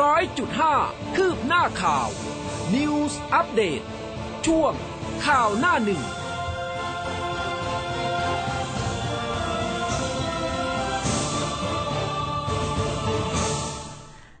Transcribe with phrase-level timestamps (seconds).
[0.00, 0.74] ร้อยจุดห้า
[1.16, 2.08] คืบหน้าข่าว
[2.74, 3.82] News อัปเดต
[4.46, 4.72] ช่วง
[5.26, 6.02] ข่าวหน้าหนึ่ง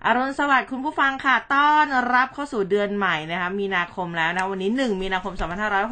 [0.04, 5.34] อรุณสวัสดิ์คุณผู้ฟังค่ะ ต้อนรับเข้าสู่เดือนใหม่นะคะ มีนาคมแล้วนะ วันนี้ 1 มีนาคม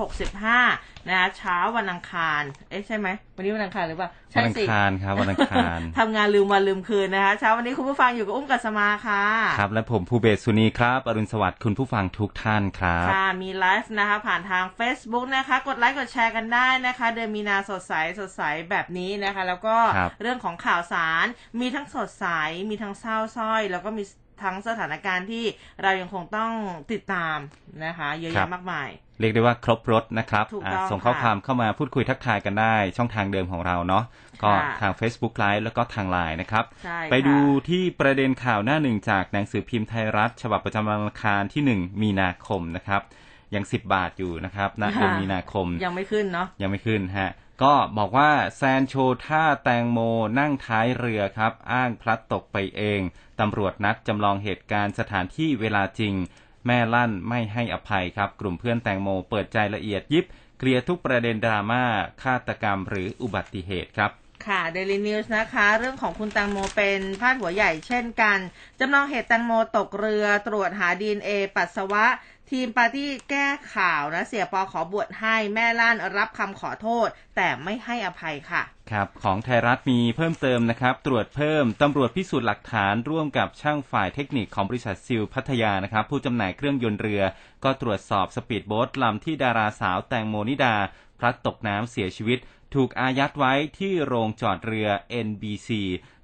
[0.07, 9.25] 2565 นะคะเช้าวันอังคาร เอ๊ะใช่ไหมวันนี้วันอังคารหรือเปล่าวัใช่นอังสิคารครับวันอังคารทำงานลืมวันลืมคืนนะคะเช้าวันนี้คุณผู้ฟังอยู่กับอุ้มกัสมาค่ะ
[9.59, 21.27] ครับและผมภูเบศสุนีครับอรุณสวัสดิ์คุณผู้ฟังทุกท่านครับค่ะมีไลฟ์นะคะผ่านทาง Facebook นะคะ กดไลค์กดแชร์กันได้นะคะ เดือนมีนาสดใสสดใสแบบนี้นะคะ แล้วก็ครับเรื่องของข่าวสาร
[21.61, 22.27] มีทั้งสดใส
[22.71, 24.05] มีทั้งเศร้าสร้อย แล้วก็มี
[24.43, 25.45] ทั้งสถานการณ์ที่
[25.83, 26.53] เรายังคงต้อง
[26.93, 27.37] ติดตาม
[27.85, 34.05] นะคะ เยอะครัแยะบมากมาย เรียกได้ว่าครบรถนะครับถูกอะต้องส่งข้อค่ะความเข้ามาพูดคุยทักทายกันได้ ช่องทางเดิมของเราเนาะ
[34.43, 43.03] ก็ค่ะทาง Facebook Live แล้วก็ทางไลน์นะครับใช่ไปดูค่ะที่ประเด็นข่าวหน้าหนึ่งจากหนังสือพิมพ์ไทยรัฐ ฉบับประจำวันอังคารที่ 1 มีนาคมนะครับ
[43.55, 47.31] ยัง 10 บาทอยู่นะครับณเดือนมีนาคม ยังไม่ขึ้นเนาะยังไม่ขึ้นฮะ
[47.63, 49.99] ก็บอกว่าแซนโชว์ท่าแตงโม
[50.39, 53.01] นั่งท้ายเรือครับ อ้างพลัดตกไปเอง
[53.41, 56.15] ตำรวจนัดจำลองเหตุการณ์สถานที่เวลาจริง
[56.67, 60.25] แม่ลั่นไม่ให้อภัยครับ กลุ่มเพื่อนแตงโมเปิดใจละเอียดยิบ
[60.59, 61.85] เคลียร์ทุกประเด็นดราม่า
[62.23, 64.11] ฆาตกรรมหรืออุบัติเหตุครับ
[64.47, 68.39] ค่ะ Daily News นะคะ เรื่องของคุณตังโมเป็นพาดหัวใหญ่เช่นกัน
[68.79, 72.07] จำลองเหตุแตงโมตกเรือตรวจหาดีเอ็นเอปัสสาวะ
[72.51, 87.23] ทีมปาร์ตี้แก้ข่าวนะ เสี่ยปอขอบวชให้แม่ลั่นรับคำขอโทษ แต่ไม่ให้อภัยค่ะ ครับของไทยรัฐมีเพิ่มเติมนะครับ ตรวจเพิ่มตำรวจพิสูจน์หลักฐานร่วมกับช่างฝ่ายเทคนิคของบริษัทซิลพัทยานะครับ ผู้จำหน่ายเครื่องยนต์เรือ
[87.65, 90.75] ก็ตรวจสอบสปีดโบ๊ทลำที่ดาราสาวแตงโมนิดา
[91.19, 92.39] พลัดตกน้ำเสียชีวิต
[92.75, 94.89] ถูกอายัดไว้ที่โรงจอดเรือ
[95.27, 95.69] NBC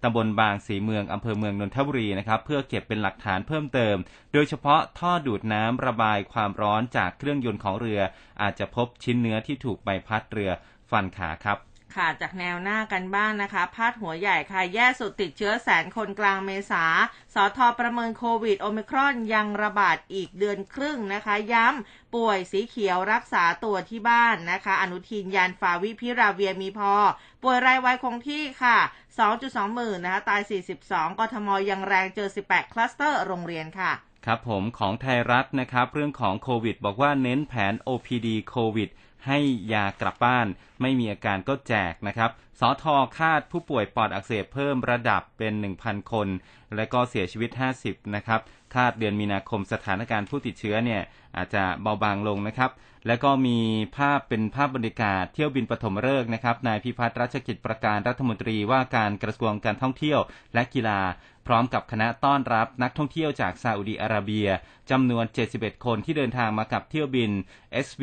[0.03, 3.97] ตำบลบางสีเมืองอำเภอเมืองนนทบุรีนะครับ เพื่อเก็บเป็นหลักฐานเพิ่มเติม
[4.33, 8.01] โดยเฉพาะท่อดูดน้ำระบายความร้อนจากเครื่องยนต์ของเรือ
[8.43, 10.51] อาจจะพบชิ้นเนื้อที่ถูกใบพัดเรือ
[10.91, 11.59] ฟันขาครับ
[11.97, 16.85] ค่ะจากแนวหน้ากันบ้างนะคะ พาดหัวใหญ่ค่ะ แย่สุดติดเชื้อแสนคนกลางเมษา
[17.35, 26.95] สทประเมินโควิดโอมิครอนยังระบาดอีกเดือนครึ่งนะคะ ย้ำป่วยสีเขียวรักษาตัวที่บ้านนะคะ อนุทินยานฟาวิพิราเวียมีพอ
[27.43, 28.79] ป่วยรายวัยคงที่ค่ะ
[29.27, 30.41] 2.2 หมื่นนะคะ ตาย
[30.81, 33.93] 42 กทมยังแรงเจอ 18 คลัสเตอร์โรงเรียนค่ะ
[34.27, 38.89] ครับผมของไทยรัฐนะครับ เรื่องของโควิด บอกว่าเน้นแผน OPD โควิด
[39.27, 39.39] ให้
[39.73, 40.47] ยากลับบ้าน
[40.81, 45.53] ไม่มีอาการก็แจกนะครับ สอทอคาดผู้ป่วยปอดอักเสบเพิ่มระดับเป็น
[45.83, 46.29] 1,000 คน
[46.77, 47.51] และก็เสียชีวิต
[47.83, 48.41] 50 นะครับ
[48.75, 51.03] คาดเดือนมีนาคมสถานการณ์ผู้ติดเชื้อเนี่ย
[51.37, 52.71] อาจจะเบาบางลงนะครับ
[53.07, 53.59] แล้วก็มี
[53.97, 60.21] ภาพเป็นภาพบรรยากาศเที่ยวบินปฐมฤกษ์นะครับ นายพิพัฒน์รัชกิจประการรัฐมนตรีว่าการกระทรวงการท่องเที่ยว
[60.55, 61.01] และกีฬา
[61.47, 64.49] พร้อมกับคณะต้อนรับนักท่องเที่ยวจากซาอุดีอาระเบีย
[64.91, 67.31] จำนวน 71 คนที่เดินทางมากับเที่ยวบิน
[67.87, 68.03] SV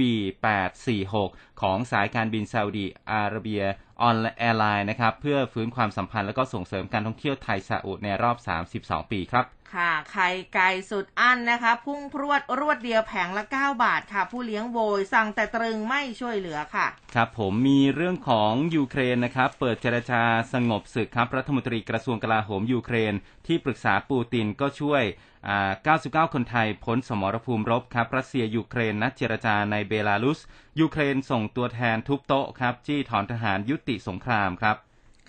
[0.79, 8.37] 846ของสายการบิน Saudi Arabian Airlines นะครับ เพื่อฟื้นความสัมพันธ์และก็ส่งเสริมการท่องเที่ยวไทยซาอุดในรอบ
[8.75, 9.45] 32 ปีครับ
[9.75, 20.21] ค่ะไข่ไก่สุดอั้นนะคะ พุ่งพรวดรวดเดียวแผงละ 9 บาทค่ะ ผู้เลี้ยงโวยสั่งแต่ตรึงไม่ช่วยเหลือค่ะ ครับผมมีเรื่องของยูเครนนะครับ เปิดเจรจา
[20.53, 23.13] สงบศึกครับ รัฐมนตรีกระทรวงกลาโหมยูเครน
[23.47, 25.03] ที่ปรึกษาปูตินก็ช่วย
[25.47, 25.71] อ่า
[26.27, 30.39] 99 คนไทยพ้นสมรภูมิรบครับ รัสเซียยูเครนนัดเจรจาในเบลารุส
[30.79, 34.75] ยูเครนส่งตัวแทนทุบโต๊ะครับ จี้ถอนทหารยุติสงครามครับ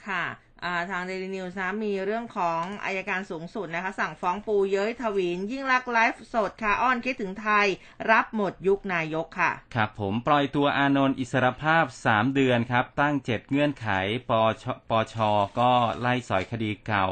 [0.06, 0.49] ค่ะอ่า
[0.90, 7.66] ทางเดลินิวส์นะมีเรื่องของอัยการสูงสุดนะคะ สั่งฟ้องปูเย้ยทวิน ยิ่งลักษณ์ไลฟ์สดค่ะอ้อนคิดถึงไทย
[8.10, 13.88] รับหมดยุคนายกค่ะ ครับผมปล่อยตัวอานนท์อิสรภาพ 3 เดือนครับ ตั้ง 7 เงื่อนไข
[14.30, 15.16] ปอชปอช
[15.60, 17.08] ก็ไล่สอยคดีเก่า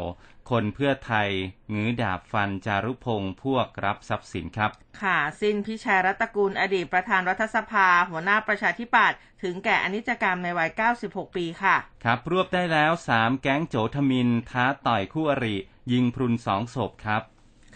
[0.50, 1.28] คนเพื่อไทย
[1.74, 4.70] งื้อดาบฟันจารุพงศ์พวกรับทรัพย์สินครับ
[5.02, 10.70] ค่ะสิ้นพิชัยรัตนกุลอดีตประธานรัฐสภา หัวหน้าประชาธิปัตย์ถึงแก่อนิจกรรมในวัย
[11.04, 15.56] 96 ปีค่ะ ครับ รวบได้แล้ว 3 แก๊งโจทมิน ท้าต่อยคู่อริ
[15.92, 17.22] ยิงพรุนสองศพครับ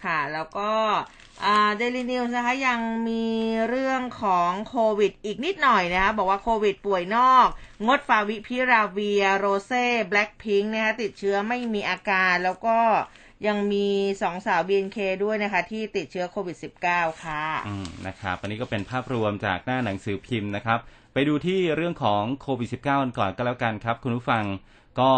[0.05, 0.71] ค่ะ แล้วก็
[1.77, 3.27] เดลินิวส์นะคะยังมี
[3.69, 7.47] เรื่องของโควิดอีกนิดหน่อยนะคะบอกว่าโควิดป่วยนอก
[7.87, 12.79] งดฟาวิพิราเวียร์ โรเซ่แบล็กพิงค์นะคะติดเชื้อไม่มีอาการแล้วก็
[13.47, 13.89] ยังมี
[14.23, 16.57] สองสาว BNK ด้วยนะคะ ที่ติดเชื้อโควิด
[16.89, 20.79] -19 ค่ะอืมนะครับอันนี้ก็เป็นภาพรวมจากหน้าหนังสือพิมพ์นะครับ
[21.13, 24.45] ไปดูที่เรื่องของโควิด -19 กันก่อนก็แล้วกันครับ คุณผู้ฟัง
[25.01, 25.13] ก็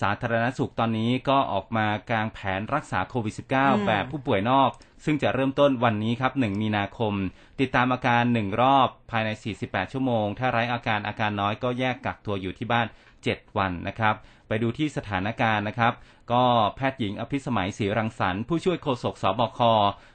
[0.00, 3.46] สาธารณสุขตอนนี้ก็ออกมากางแผนรักษาโควิดอืม
[3.82, 4.70] -19 แบบผู้ป่วยนอก
[5.04, 7.14] ซึ่งจะเริ่มต้นวันนี้ครับ 1 มีนาคม
[7.60, 9.30] ติดตามอาการ 1 รอบภายใน
[9.62, 12.86] 48 ชั่วโมง ถ้าไร้อาการอาการน้อยก็แยกกักตัวอยู่ที่บ้าน
[13.22, 14.14] 7 วันนะครับ
[14.48, 15.92] ไปดูที่สถานการณ์นะครับ
[16.32, 16.44] ก็
[16.76, 19.60] แพทย์หญิงอภิสมัยศรีรังสรรค์ผู้ช่วยโฆษกสบค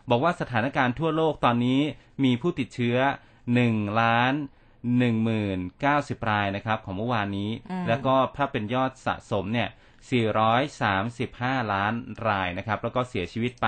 [0.09, 1.81] บอกว่าสถานการณ์ทั่วโลกตอนนี้
[2.23, 2.97] มีผู้ติดเชื้อ
[3.45, 4.33] 1ล้าน
[4.85, 9.69] 10,090รายนะครับของเมื่อวานนี้อืมแล้วก็ถ้าเป็นยอดสะสมเนี่ย
[10.85, 11.93] 435 ล้าน
[12.27, 13.67] รายนะครับ แล้วก็เสียชีวิตไป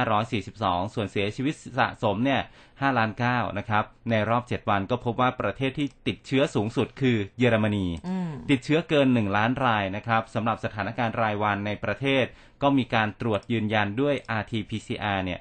[0.00, 12.24] 4,542 ส่วนเสียชีวิตสะสมเนี่ย5ล้าน9นะครับ ในรอบ 7 วันก็พบว่าประเทศที่ติดเชื้อสูงสุดคือเยอรมนีอืมติดเชื้อเกิน 1 ล้านรายนะครับสำหรับสถานการณ์รายวันในประเทศ
[12.62, 15.40] ก็มีการตรวจยืนยันด้วย RT-PCR เนี่ย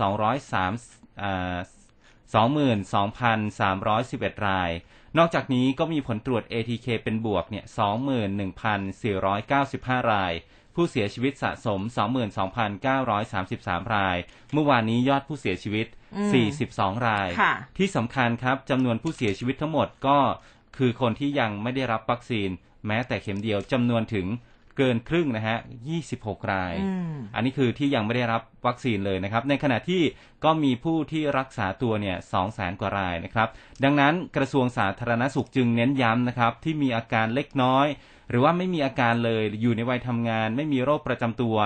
[0.00, 1.56] 2,203อ่า
[2.30, 4.70] 22,311 ราย
[5.18, 7.64] นอกจากนี้ก็มีผลตรวจ ATK เป็นบวกเนี่ย
[9.28, 10.32] 21,495 ราย
[10.74, 11.80] ผู้เสียชีวิตสะสม
[13.06, 14.16] 22,933 ราย
[14.52, 15.86] เมื่อวานนี้ยอดผู้เสียชีวิต
[16.16, 16.32] อืม
[16.70, 20.18] 42 รายค่ะที่สำคัญครับจำนวนผู้เสียชีวิตทั้งหมดก็
[20.76, 22.48] คือคนที่ยังไม่ได้รับวัคซีน
[22.86, 24.26] แม้แต่เข็มเดียวจำนวนถึง
[24.76, 25.58] เกินครึ่งนะฮะ
[26.04, 30.02] 26 รายอืมอันนี้คือที่ยังไม่ได้รับวัคซีนเลยนะครับ ในขณะที่
[30.44, 33.48] ก็มีผู้ที่รักษาตัวเนี่ยสองแสนกว่ารายนะครับ
[33.84, 37.86] ดังนั้นกระทรวงสาธารณสุขจึงเน้นย้ำนะครับ ที่มีอาการเล็กน้อย
[38.30, 41.56] หรือว่าไม่มีอาการเลย อยู่ในวัยทำงาน ไม่มีโรคประจำตัว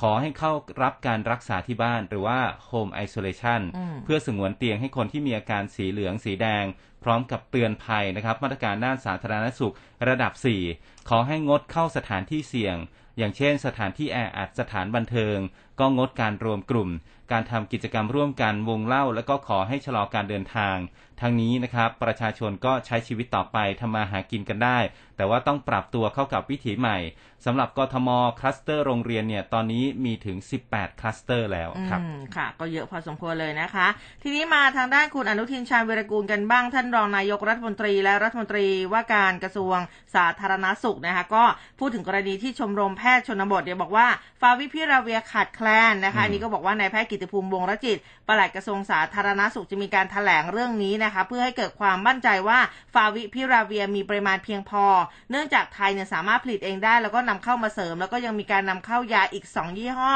[0.00, 2.38] ขอให้เข้ารับการรักษาที่บ้าน หรือว่า
[2.68, 6.64] home isolation อืมเพื่อสงวนเตียงให้คนที่มีอาการสีเหลือง สีแดง
[7.02, 9.74] พร้อมกับเตือนภัยนะครับ มาตรการด้านสาธารณสุข
[10.08, 10.32] ระดับ
[10.66, 12.76] 4 ขอให้งดเข้าสถานที่เสี่ยง
[13.18, 15.38] อย่างเช่น สถานที่แออัดสถานบันเทิง
[15.80, 16.90] ก็งดการรวมกลุ่ม
[17.32, 20.76] การทำกิจกรรมร่วมกันวงเหล้า แล้วก็ขอให้ชะลอการเดินทาง
[21.20, 24.78] ทางนี้นะครับ ประชาชนก็ใช้ชีวิตต่อไปทำมาหากินกันได้
[25.16, 26.98] แต่ว่าต้องปรับตัวเข้ากับวิถีใหม่
[27.44, 28.08] สำหรับกทม
[28.38, 30.36] คลัสเตอร์โรงเรียนเนี่ยตอนนี้มีถึง
[30.68, 33.86] 18 คลัสเตอร์แล้วครับอืมค่ะ ก็เยอะพอสมควรเลยนะคะ
[34.22, 39.78] ทีนี้มาทางด้านคุณอนุทินชาญวีรกูลกันบ้างท่านรองนายกรัฐมนตรีและรัฐมนตรีว่าการกระทรวง
[40.14, 41.44] สาธารณสุขนะคะก็
[41.78, 44.06] พูดถึงกรณีที่ชมรมแพทย์ชนบทเนี่ยบอกว่า
[44.40, 47.98] ฟาวิพิราเวียร์ขาดแคลนนะคะอืมอันนี้ก็บอกว่านายแพทย์เกียรติภูมิวงศ์รจิต
[48.28, 52.58] ปลัดกระทรวงสาธารณสุขจะมีการแถลงเรื่องนี้นะคะ เพื่อให้เกิดความมั่นใจว่า
[52.94, 54.84] ฟาวิพิราเวียร์มีปริมาณเพียงพอ
[55.30, 60.12] เนื่องจากไทยเนี่ยสามารถผลิตเองได้ แล้วก็นำเข้ามาเสริม แล้วก็ยังมีการนำเข้ายาอีก 2 ยี่ห้อ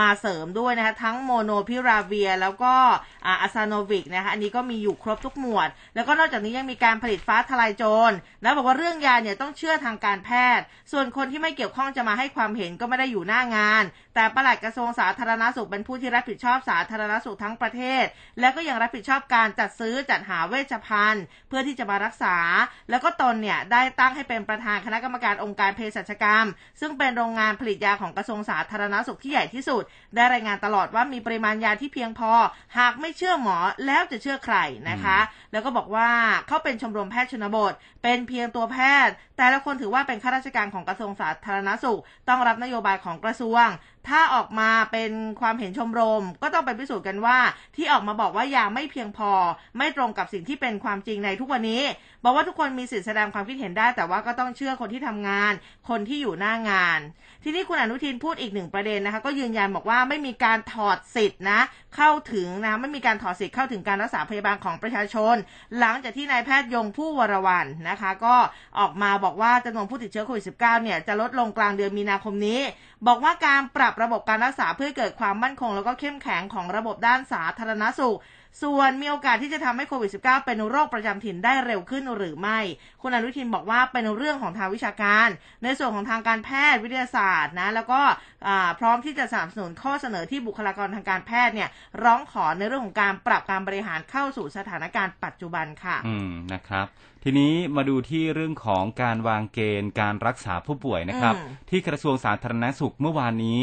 [0.00, 2.74] มาเสริมด้วยนะคะ ทั้งโมลนูพิราเวียร์แล้วก็
[3.26, 8.12] อาอาซาโนวิกนะคะอันนี้ก็มีอยู่ครบทุกหมวด แล้วก็นอกจากนี้ยังมีการผลิตฟ้าทลายโจร
[8.42, 18.04] แล้วบอกว่าเรื่องยาเนี่ยต้องเชื่อทางการแพทย์ ส่วนคนที่ไม่เกี่ยวข้องจะมาให้ความเห็นก็ไม่ได้อยู่หน้างาน แต่ปลัดกระทรวงสาธารณสุขเป็นผู้ที่รับผิดชอบสาธารณสุขทั้งประเทศ
[18.40, 22.36] แล้วก็ยังรับผิดชอบการจัดซื้อจัดหาเวชภัณฑ์ เพื่อที่จะมารักษา
[22.90, 26.46] แล้วก็ตนเนี่ยได้ตั้งให้เป็นประธานคณะกรรมการองค์การเภสัชกรรม
[26.80, 29.82] ซึ่งเป็นโรงงานผลิตยาของกระทรวงสาธารณสุขที่ใหญ่ที่สุด
[30.14, 32.32] ได้รายงานตลอดว่ามีปริมาณยาที่เพียงพอ
[32.78, 33.56] หากไม่เชื่อหมอ
[33.86, 34.56] แล้วจะเชื่อใคร
[34.90, 35.18] นะคะ
[35.52, 36.10] แล้วก็บอกว่า
[36.48, 37.72] เขาเป็นชมรมแพทย์ชนบท
[38.02, 43.66] เป็นเพียงตัวแพทย์ แต่ละคนถือว่าเป็นข้าราชการของกระทรวงสาธารณสุข ต้องรับนโยบายของกระทรวง
[44.08, 47.38] ถ้าออกมาเป็นความเห็นชมรม ก็ต้องไปพิสูจน์กันว่า
[47.76, 49.30] ที่ออกมาบอกว่ายาไม่เพียงพอ
[49.76, 51.82] ไม่ตรงกับสิ่งที่เป็นความจริงในทุกวันนี้
[52.24, 55.52] บอกว่าทุกคนมีสิทธิแสดงความคิดเห็นได้ แต่ว่าก็ต้องเชื่อคนที่ทำงาน
[55.88, 57.00] คนที่อยู่หน้างาน
[57.44, 61.60] ทีนี้คุณอนุทินพูดอีกหนึ่งประเด็นนะคะ ก็ยืนยันบอกว่าไม่มีการถอดสิทธิ์นะ
[61.96, 65.36] เข้าถึงนะไม่มีการถอดสิทธิ์เข้าถึงการรักษาพยาบาลของประชาชน
[65.78, 68.34] หลังจากที่นายแพทย์ยงผู้วรวันนะคะ ก็
[68.78, 72.60] ออกมาบอกว่าจำนวนผู้ติดเชื้อโควิด -19 เนี่ยจะลดลงกลางเดือนมีนาคมนี้
[73.06, 78.18] บอกว่าการปรับระบบการรักษาเพื่อเกิดความมั่นคง แล้วก็เข้มแข็งของระบบด้านสาธารณสุข
[78.62, 82.58] ส่วนมีโอกาสที่จะทำให้โควิด -19 เป็นโรคประจำถิ่นได้เร็วขึ้นหรือไม่
[83.02, 85.28] คุณอนุทินบอกว่าเป็นเรื่องของทางวิชาการ
[85.62, 88.00] ในส่วนของทางการแพทย์วิทยาศาสตร์นะแล้วก็
[88.46, 91.68] อ่าพร้อมที่จะสนับสนุนข้อเสนอที่บุคลากรทางการแพทย์เนี่ย
[92.02, 96.86] ร้องขอในเรื่องของการปรับการบริหารเข้าสู่สถานการณ์ปัจจุบันค่ะ อืมนะครับ
[97.24, 103.60] ทีนี้มาดูที่เรื่องของการวางเกณฑ์การรักษาผู้ป่วยนะครับอืมที่กระทรวงสาธารณสุขเมื่อวานนี้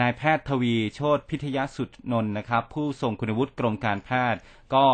[0.00, 4.40] นายแพทย์ทวีโชตพิทยสุดนนท์นะครับ ผู้ทรงคุณวุฒิกรมการแพทย์
[4.74, 4.86] ก็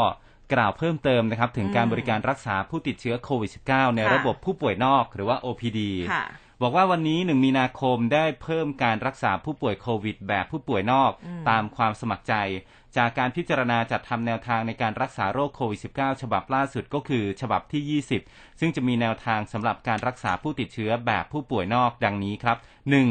[0.53, 5.81] กล่าวเพิ่มเติมนะครับ ถึงการอืมบริการรักษาผู้ติดเชื้อโควิด -19 ในค่ะระบบผู้ป่วยนอกหรือว่า OPD
[6.13, 6.25] ค่ะ
[6.63, 12.35] บอกว่าวันนี้หนึ่งมีนาคมได้เพิ่มการรักษาผู้ป่วยโควิด แบบผู้ป่วยนอกอืมตามความสมัครใจ
[12.97, 22.57] จากการพิจารณาจัดทำแนวทางในการรักษาโรคโควิด -19 ฉบับล่าสุดก็คือฉบับที่ 20 ซึ่งจะมีแนวทางสำหรับการรักษาผู้ติดเชื้อแบบผู้ป่วยนอกดังนี้ครับ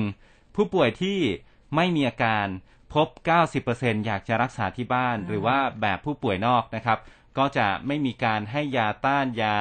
[0.01, 0.55] 1.
[0.55, 1.19] ผู้ป่วยที่
[1.75, 2.47] ไม่มีอาการ
[2.93, 3.07] พบ
[3.57, 6.99] 90%อยากจะรักษาที่บ้าน หรือว่าแบบผู้ป่วยนอกนะครับ
[7.37, 9.57] ก็จะไม่มีการให้ยาต้านยา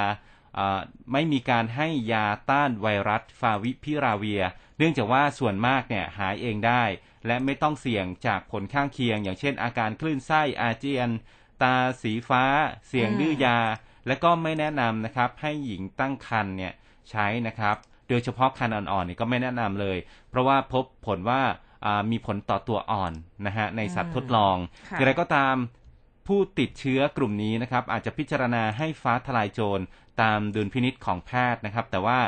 [0.55, 0.81] เอ่อ
[1.13, 4.43] ไม่มีการให้ยาต้านไวรัสฟาวิพิราเวีย
[4.79, 6.83] เนื่องจากว่าส่วนมากเนี่ยหายเองได้
[7.27, 11.09] และไม่ต้องเสี่ยงจากผลข้างเคียง อย่างเช่น อาการคลื่นไส้อาเจียน
[11.63, 12.45] ตาสีฟ้า
[12.89, 13.59] เสียงอืมดื้อยา
[14.07, 16.73] และก็ไม่แนะนำนะครับให้หญิงตั้งครรภ์เนี่ย
[17.11, 17.77] ใช้นะครับ
[18.09, 19.99] โดยเฉพาะคันอ่อนๆเนี่ยก็ไม่แนะนำเลย
[20.31, 21.55] เพราะว่าพบผลว่าอ่า
[22.11, 23.13] มีผลต่อตัวอ่อน
[23.47, 24.57] นะฮะในสัตว์ทดลอง
[24.91, 25.57] ค่ะอย่างไรก็ตาม
[26.27, 29.85] ผู้ติดเชื้อกลุ่มนี้นะครับ อาจจะพิจารณาให้ฟ้าทลายโจร
[30.23, 32.19] ตามดุลพินิษของแพทย์นะครับ แต่ว่า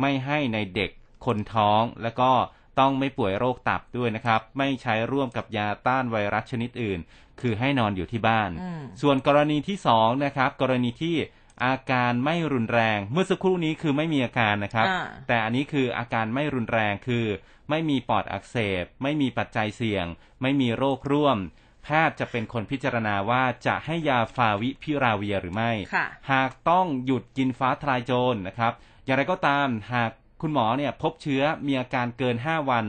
[0.00, 0.90] ไม่ให้ในเด็ก
[1.26, 2.30] คนท้องแล้วก็
[2.78, 6.98] ต้องไม่ป่วยโรคตับด้วยนะครับ ไม่ใช้ร่วมกับยาต้านไวรัสชนิดอื่น
[7.40, 11.16] คือให้นอนอยู่ที่บ้านอืมส่วนกรณีที่สองนะครับ กรณีที่
[11.64, 17.26] อาการไม่รุนแรง เมื่อสักครู่นี้คือไม่มีอาการนะครับอ่าแต่อันนี้คืออาการไม่รุนแรงคือ
[17.70, 20.06] ไม่มีปอดอักเสบ ไม่มีปัจจัยเสี่ยง
[20.42, 21.38] ไม่มีโรคร่วม
[21.84, 28.72] แพทย์จะเป็นคนพิจารณาว่าจะให้ยาฟาวิพิราเวียหรือไม่ค่ะหากต้องหยุดกินฟ้าทลายโจรนะครับ
[29.04, 32.86] อย่างไรก็ตามหากคุณหมอเนี่ยพบเชื้อมีอาการเกิน 5 วัน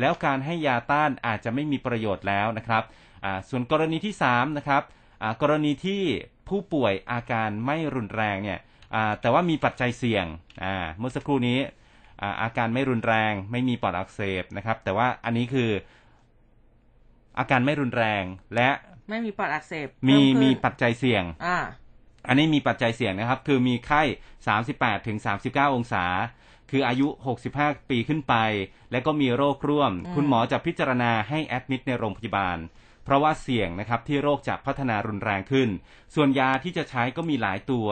[0.00, 2.82] แล้วการให้ยาต้านอาจจะไม่มีประโยชน์แล้วนะครับ
[3.24, 5.03] อ่าส่วนกรณีที่3นะครับอ่า
[5.40, 6.02] กรณีที่
[6.48, 8.58] ผู้ป่วยอาการไม่รุนแรงเนี่ย
[8.94, 10.26] อ่าแต่ว่ามีปัจจัยเสี่ยง
[10.64, 11.58] อ่าเมื่อสักครู่นี้
[12.22, 15.70] อ่าอาการไม่รุนแรงไม่มีปอดอักเสบนะครับ แต่ว่าอันนี้คือ
[17.38, 18.70] อาการไม่รุนแรงและ
[19.10, 21.58] ไม่มีปอดอักเสบมีเพิ่ขึ้นมีปัจจัยเสี่ยงอ่า
[22.28, 24.02] อันนี้มีปัจจัยเสี่ยงนะครับ คือมีไข้
[24.54, 26.04] 38ถึง39 องศา
[26.70, 27.08] คืออายุ
[27.48, 28.34] 65 ปีขึ้นไป
[28.90, 32.58] และก็มีโรคร่วมอืมคุณหมอจะพิจารณาให้แอดมิดในโรงพยาบาล
[33.04, 35.68] เพราะว่าเสี่ยงนะครับที่โรคจะพัฒนารุนแรงขึ้น
[36.14, 37.88] ส่วนยาที่จะใช้ก็มีหลายตัว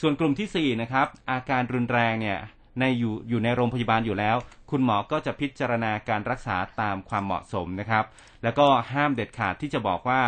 [0.00, 2.38] ส่วนกลุ่มที่4นะครับอาการรุนแรงเนี่ย
[2.80, 4.36] ในอยู่อยู่ในโรงพยาบาลอยู่แล้ว
[4.70, 8.04] คุณหมอก็จะพิจารณาการรักษาตามความเหมาะสมนะครับ
[8.42, 10.22] แล้วก็ห้ามเด็ดขาดที่จะบอกว่า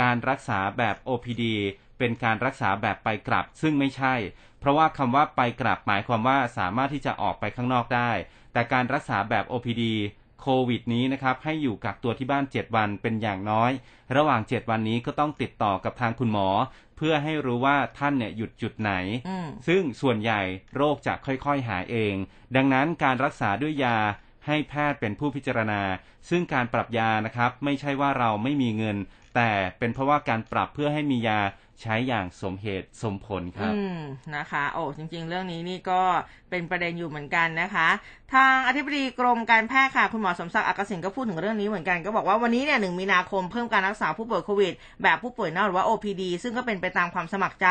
[0.00, 1.44] การรักษาแบบ OPD
[1.98, 4.14] เป็นการรักษาแบบไปกลับซึ่งไม่ใช่
[4.58, 8.10] เพราะว่าคำว่าไปกลับหมายความว่าสามารถที่จะออกไปข้างนอกได้
[8.52, 9.82] แต่การรักษาแบบ OPD
[10.40, 13.70] โควิดนี้นะครับให้อยู่กักตัวที่บ้าน 7 วันเป็นอย่างน้อย
[14.16, 16.48] ระหว่าง 7 วันนี้ก็ต้องติดต่อกับทางคุณหมอ
[16.96, 18.92] เพื่อให้รู้ว่าท่านเนี่ยหยุดจุดไหน
[19.28, 20.40] อืมซึ่งส่วนใหญ่
[20.76, 22.14] โรคจะค่อยๆหายเอง
[22.56, 23.98] ดังนั้นการรักษาด้วยยา
[24.46, 25.82] ให้แพทย์เป็นผู้พิจารณา
[26.28, 28.96] ซึ่งการปรับยานะครับไม่ใช่ว่าเราไม่มีเงิน
[29.36, 31.40] แต่เป็นเพราะว่าการปรับเพื่อให้มียา
[31.80, 34.00] ใช้อย่างสมเหตุสมผลครับ อืม
[34.36, 36.02] นะคะ โอ้ จริง ๆ เรื่องนี้นี่ก็
[36.50, 37.88] เป็นประเด็นอยู่เหมือนกันนะคะ
[38.34, 47.68] ทางอธิบดีกรมการแพทย์ค่ะ คุณหมอสมศักดิ์อักษิณก็พูดถึงเรื่องนี้เหมือนกัน ก็บอกว่าวันนี้เนี่ยหนึ่งมีนาคมเพิ่มการรักษาผู้ป่วยโควิด แบบผู้ป่วยนอกหรือว่า OPD ซึ่งก็เป็นไปตามความสมัครใจ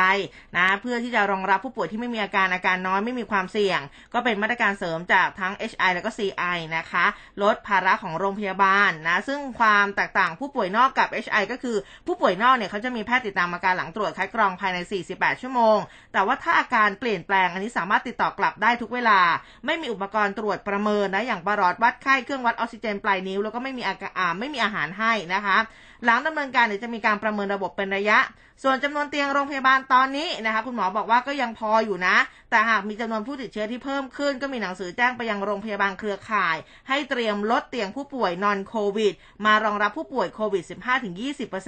[0.58, 3.80] นะ เพื่อที่จะรองรับผู้ป่วยที่ไม่มีอาการอาการน้อยไม่มีความเสี่ยง
[4.14, 7.06] ก็เป็นมาตรการเสริมจากทั้ง HI แล้วก็ CI นะคะ
[7.44, 14.78] ลดภาระของโรงพยาบาลนะ ซึ่งความแตกต่างผู้ป่วยนอกกับ HI ก็คือผู้ป่วยนอกเนี่ยเขาจะมีแพทย์ติดตามอาการหลังตรวจคัดกรองภายใน
[15.12, 15.78] 48 ชั่วโมง
[16.14, 19.20] แต่ว่าถ้าอาการเปลี่ยนแปลงอันนี้สามารถติดต่อกลับได้ได้ทุกเวลา
[19.66, 25.58] ไม่มีอุปกรณ์ตรวจประเมินนะอย่างปรอดวัดไข้เครื่องวัดออกซิเจนปลายนิ้วแล้วก็ไม่มีอาการอ่าไม่มีอาหารให้นะคะ
[26.06, 28.20] หลังดำเนินการเดี๋ยวจะมีการประเมินระบบเป็นระยะ
[28.63, 32.15] ส่วนจำนวนเตียงโรงพยาบาลตอนนี้นะคะ คุณหมอบอกว่าก็ยังพออยู่นะ
[32.50, 36.58] แต่หากมีจำนวนผู้ติดเชื้อที่เพิ่มขึ้น ก็มีหนังสือแจ้งไปยังโรงพยาบาลเครือข่าย
[36.89, 39.13] ให้เตรียมลดเตียงผู้ป่วยนอนโควิด
[39.46, 40.63] มารองรับผู้ป่วยโควิด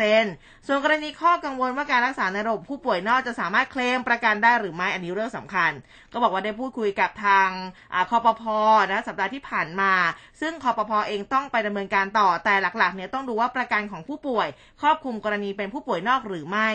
[0.01, 5.71] 15-20%ส่วนกรณีข้อกังวลว่าการรักษาในระบบผู้ป่วยนอกจะสามารถเคลมประกันได้หรือไม่อันนี้เรื่องสำคัญ
[6.11, 7.49] ก็บอกว่าได้พูดคุยกับทาง
[7.93, 8.43] อคอปพ
[8.91, 9.93] นะสัปดาห์ที่ผ่านมา
[10.41, 14.47] ซึ่งคอปพเองต้องไปดำเนินการต่อแต่หลักๆเนี่ยต้องดูว่าประกันของผู้ป่วย
[14.81, 16.69] ครอบคลุมกรณีเป็นผู้ป่วยนอกหรือไม่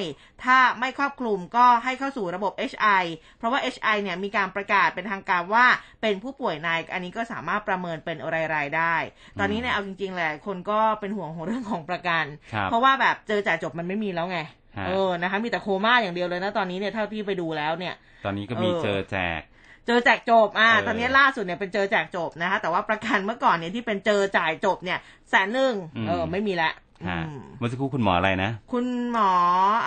[0.45, 3.05] ถ้าไม่ครอบคลุมก็ให้เข้าสู่ระบบ HI
[3.39, 5.67] เพราะว่า HI เนี่ยมีการประกาศเป็นทางการว่า
[6.03, 8.17] เป็นผู้ป่วยในอันนี้ก็สามารถประเมินเป็น
[8.55, 8.97] รายๆได้
[9.41, 14.39] ตอนนี้เนี่ยเอาจริงๆแหละคนก็เป็นห่วงของเรื่องของประกันครับเพราะว่าแบบเจอจ่ายจบมันไม่มีแล้วไง
[14.79, 19.41] ฮะเออนะคะมีแต่โคม่าอย่างเดียวเลยนะตอนนี้เนี่ยเท่าที่ไปดูแล้วเนี่ย ตอนนี้ก็มีเออเจอแจก
[19.87, 24.99] เจอแจกจบ อ่าเออตอนนี้ล่าสุดเนี่ยเป็นเจอแจกจบนะคะ แต่ว่าประกันเมื่อก่อนเนี่ยที่เป็นเจอจ่ายจบเนี่ย
[25.31, 25.75] แสนหนึ่ง
[26.09, 26.71] เออ ไม่มีละ
[27.09, 29.33] ฮะอืมเมื่อสักครู่คุณหมออะไรนะ คุณหมอ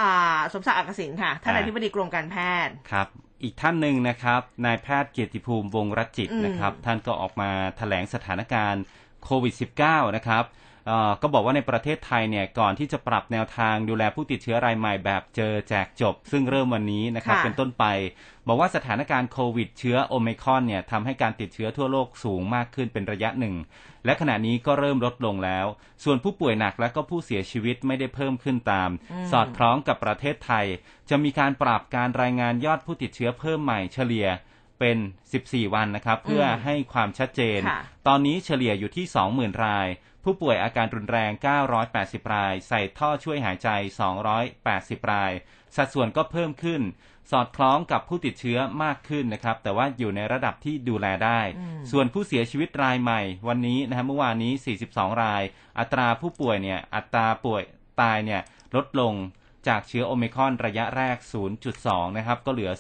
[0.01, 0.13] อ่า
[0.53, 2.35] สมศักดิ์อักษิณค่ะ ท่านอ่าอธิบดีกรมการแพ
[2.65, 3.07] ทย์ครับ
[3.43, 8.83] อีกท่านหนึ่งนะครับนายแพทย์เกียรติภูมิวงศ์รัตจิตอืมนะครับ ท่านก็ออกมาแถลงสถานการณ์
[9.23, 9.53] โควิด
[9.85, 10.58] -19 นะครับเอ่อ
[11.21, 17.86] ก็บอกว่าในประเทศไทยเนี่ยก่อนที่จะปรับแนวทางดูแลผู้ติดเชื้อรายใหม่แบบเจอแจกจบ ซึ่งเริ่มวันนี้นะครับค่ะเป็นต้นไป
[18.48, 23.55] บอกว่าสถานการณ์โควิดเชื้อโอไมครอนเนี่ยทำให้การติดเชื้อทั่วโลกสูงมากขึ้นเป็นระยะหนึ่ง
[24.05, 25.65] และขณะนี้ก็เริ่มลดลงแล้ว
[26.03, 30.65] ส่วนผู้ป่วยหนักและก็ผู้เสียชีวิตไม่ได้เพิ่มขึ้นตามอืมสอดคล้องกับประเทศไทย
[31.09, 34.27] จะมีการปรับการรายงานยอดผู้ติดเชื้อเพิ่มใหม่เฉลี่ย
[34.79, 34.98] เป็น
[35.36, 39.05] 14 วันนะครับ เพื่อให้ความชัดเจนค่ะตอนนี้เฉลี่ยอยู่ที่
[39.36, 39.88] 20,000 ราย
[40.29, 41.31] ผู้ผู้ป่วยอาการรุนแรง
[41.83, 43.69] 980 ราย ใส่ท่อช่วยหายใจ
[44.39, 45.31] 280 ราย
[45.75, 46.81] สัดส่วนก็เพิ่มขึ้น
[47.31, 54.53] สอดคล้องกับผู้ติดเชื้อมากขึ้นนะครับ แต่ว่าอยู่ในระดับที่ดูแลได้อืมส่วนผู้เสียชีวิตรายใหม่ วันนี้นะครับเมื่อวานนี้
[54.88, 55.43] 42 ราย
[55.79, 57.62] อัตราผู้ป่วยเนี่ย อัตราป่วย
[58.01, 58.41] ตายเนี่ย
[58.75, 59.13] ลดลง
[59.67, 61.17] จากเชื้อโอมิครอนระยะแรก
[61.67, 62.71] 0.2 นะครับ ก็เหลือ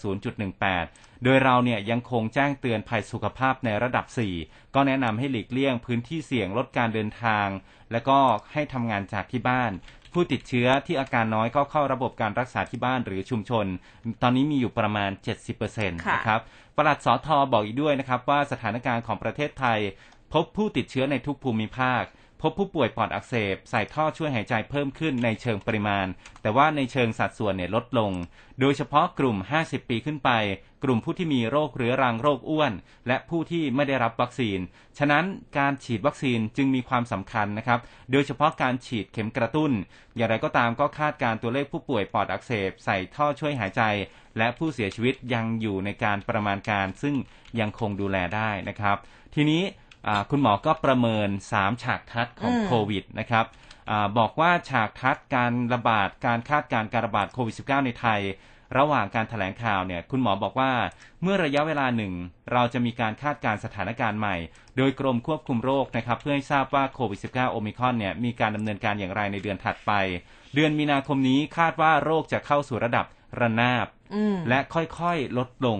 [0.57, 4.05] 0.18 โดยเราเนี่ยยังคงแจ้งเตือนภัยสุขภาพในระดับ
[4.41, 7.47] 4 ก็แนะนำให้หลีกเลี่ยงพื้นที่เสี่ยงลดการเดินทาง
[7.91, 8.19] และก็
[8.53, 9.71] ให้ทำงานจากที่บ้าน
[10.13, 13.65] ผู้ติดเชื้อที่อาการน้อยก็เข้าระบบการรักษาที่บ้านหรือชุมชน
[14.21, 15.11] ตอนนี้มีอยู่ประมาณ
[15.55, 16.41] 70%นะครับ
[16.75, 19.79] ปลัดสอทอบอกอีกด้วยนะครับว่าสถานการณ์ของประเทศไทย
[20.33, 22.03] พบผู้ติดเชื้อในทุกภูมิภาค
[22.41, 26.07] พบผู้ป่วยปอดอักเสบใส่ท่อช่วยหายใจเพิ่มขึ้นในเชิงปริมาณ
[26.41, 28.11] แต่ว่าในเชิงสัดส่วนเนี่ยลดลง
[28.59, 30.29] โดยเฉพาะกลุ่ม 50 ปีขึ้นไป
[30.83, 32.73] กลุ่มผู้ที่มีโรคเรื้อรังโรคอ้วน
[33.07, 34.59] และผู้ที่ไม่ได้รับวัคซีน
[34.97, 35.25] ฉะนั้น
[35.57, 37.79] การฉีดวัคซีนจึงมีความสำคัญนะครับ
[38.11, 39.71] โดยเฉพาะการฉีดเข็มกระตุ้น
[40.15, 43.81] อย่างไรก็ตามก็คาดการตัวเลขผู้ป่วยปอดอักเสบใส่ท่อช่วยหายใจ
[44.37, 47.15] และผู้เสียชีวิตยังอยู่ในการประมาณการ ซึ่ง
[47.59, 48.97] ยังคงดูแลได้นะครับ
[49.35, 49.63] ทีนี้
[50.29, 53.45] คุณหมอก็ประเมิน 3 ฉากทัดของอืมโควิดนะครับ
[53.89, 58.21] อาบอกว่าฉากทัดการระบาดการคาดการณ์การระบาดโควิด -19 ในไทย
[58.77, 60.71] ระหว่างการถแถลงข่าวเนี่ยคุณหมอบอกว่า
[61.21, 62.13] เมื่อระยะเวลาหนึ่ง
[62.53, 64.35] เราจะมีการคาดการณ์สถานการณ์ใหม่
[64.77, 69.91] โดยกรมควบคุมโรคนะครับ เพื่อให้ทราบว่าโควิด -19 โอมิครอนเนี่ยมีการดำเนินการอย่างไรในเดือนถัดไป
[70.55, 73.05] เดือนมีนาคมนี้คาดว่าโรคจะเข้าสู่ระดับ
[73.39, 75.79] ระนาบอืมและค่อยๆลดลง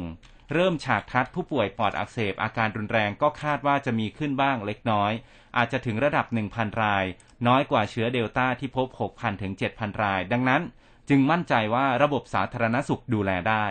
[0.53, 5.11] เริ่มฉากทัดผู้ป่วยปอดอักเสบอาการรุนแรงก็คาดว่าจะมีขึ้นบ้างเล็กน้อย
[5.57, 7.05] อาจจะถึงระดับ 1,000 ราย
[7.47, 10.61] น้อยกว่าเชื้อเดลต้าที่พบ 6,000 ถึง 7,000 ราย ดังนั้น
[11.09, 13.65] จึงมั่นใจว่าระบบสาธารณสุขดูแลได้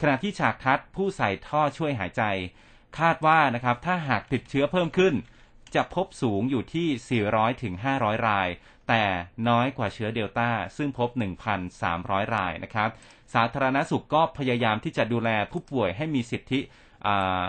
[0.00, 2.22] ขณะที่ฉากทัดผู้ใส่ท่อช่วยหายใจ
[2.98, 5.14] คาดว่านะครับถ้าหากติดเชื้อเพิ่มขึ้น
[5.74, 8.48] จะพบสูงอยู่ที่ 400 ถึง 500 ราย
[8.88, 9.04] แต่
[9.48, 11.08] น้อยกว่าเชื้อเดลต้าซึ่งพบ
[11.72, 12.90] 1,300 รายนะครับ
[13.34, 16.60] สาธารณสุขก็พยายามที่จะดูแลผู้ป่วยให้มีสิทธิ
[17.06, 17.42] อ่า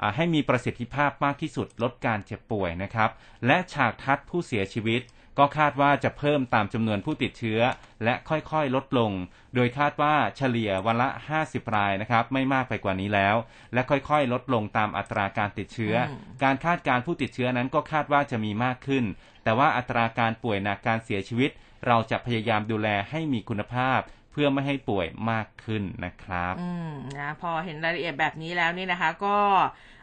[0.00, 3.10] อ่าให้มีประสิทธิภาพมากที่สุดลดการเจ็บป่วยนะครับ
[3.46, 5.02] และฉากทัดผู้เสียชีวิต
[5.38, 7.60] ก็คาดว่าจะเพิ่มตามจำนวนผู้ติดเชื้อ
[8.04, 9.12] และค่อยๆลดลง
[9.54, 11.08] โดยคาดว่าเฉลี่ยวันละ
[11.42, 13.36] 50 รายนะครับ ไม่มากไปกว่านี้แล้ว
[13.72, 19.04] และค่อยๆ ลดลงตามอัตราการติดเชื้ออมการคาดการณ์ผู้ติดเชื้อนั้นก็คาดว่าจะมีมากขึ้น
[19.44, 21.50] แต่ว่าอัตราการป่วยหนักการเสียชีวิต
[21.86, 24.00] เราจะพยายามดูแลให้มีคุณภาพ
[24.32, 29.36] เพื่อไม่ให้ป่วยมากขึ้นนะครับ อืมนะพอเห็นรายละเอียดแบบนี้แล้วนี่นะคะ ก็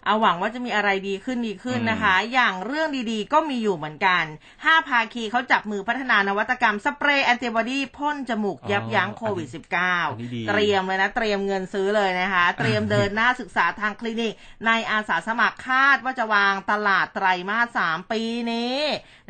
[0.09, 4.23] เอาหวังว่าจะมีอะไรดีขึ้นดีขึ้นนะคะ อย่างเรื่องดีๆ ก็มีอยู่เหมือนกัน
[4.65, 9.51] ห้าภาคีเขาจับมือพัฒนานวัตกรรมสเปรย์แอนติบอดีพ่นจมูกยับยั้งโควิดอั
[10.13, 14.33] นนี้ดี -19 เตรียมเลยนะ เตรียมเงินซื้อเลยนะคะ เตรียมเดินหน้าศึกษาทางคลินิก
[14.65, 18.77] ในอาสาสมัครคาดว่าจะวางตลาดไตรมาสสามปีนี้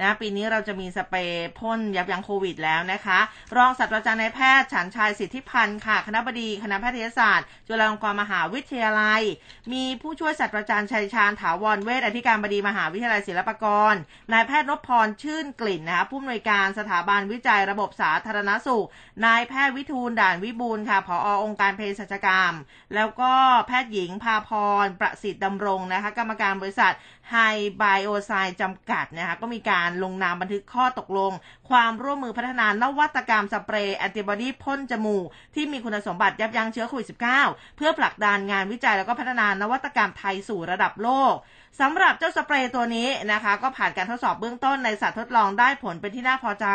[0.01, 3.19] นะปีนี้เราจะมีสเปรย์พ่นยับยั้งโควิดแล้วนะคะ
[3.57, 9.21] รองศาสตราจารย์นายแพทย์ฉันชัยสิทธิพันธ์ค่ะ คณะบดีคณะแพทยศาสตร์ จุฬาลงกรณ์มหาวิทยาลัย
[9.71, 13.93] มีผู้ช่วยศาสตราจารย์ชัยชาญถาวรเวชอธิการบดีมหาวิทยาลัยศิลปากร
[14.33, 18.87] นายแพทย์นพพรชื่นกลิ่นนะคะผู้อำนวยการสถาบันวิจัยระบบสาธารณสุข
[19.25, 22.53] นายแพทย์วิทูลด่านวิบูลค่ะผอองค์การเภสัชกรรม
[22.95, 23.33] แล้วก็
[23.67, 24.49] แพทย์หญิงพาพ
[24.83, 26.93] รประสิทธิ์ดำรงนะคะกรรมการบริษัท
[27.31, 27.35] ไฮ
[27.77, 31.31] ไบโอไซจำกัดนะคะก็มีการลงนามบันทึกข้อตกลง
[31.69, 37.07] ความร่วมมือพัฒนานวัตกรรมสเปรย์แอนติบอดีพ่นจมูก ที่มีคุณสมบัติยับยั้งเชื้อโควิด
[37.41, 41.33] -19 เพื่อผลักดันงานวิจัยแล้วก็พัฒนานวัตกรรมไทยสู่ระดับโลก
[41.79, 46.67] สำหรับเจ้าสเปรย์ตัวนี้นะคะ ก็ผ่านการทดสอบเบื้องต้นในสัตว์ทดลองได้ผลเป็นที่น่าพอใจ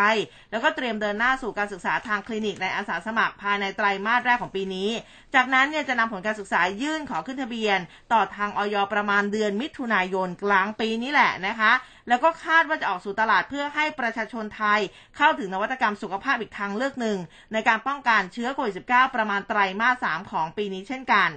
[0.51, 4.91] แล้วก็เตรียมเดินหน้าสู่การศึกษาทางคลินิกในอาสาสมัครภายในไตรมาสแรกของปีนี้
[5.35, 7.79] จากนั้นเนี่ยจะนำผลการศึกษายื่นขอขึ้นทะเบียน
[8.13, 11.73] ต่อทางออยประมาณเดือนมิถุนายนกลางปีนี้แหละนะคะ
[12.09, 14.81] แล้วก็คาดว่าจะออกสู่ตลาดเพื่อให้ประชาชนไทย
[15.17, 17.19] เข้าถึงนวัตกรรมสุขภาพอีกทางเลือกหนึ่ง
[17.53, 21.31] ในการป้องกันเชื้อโควิด -19 ประมาณไตรมาส 3 ของปีนี้เช่นกัน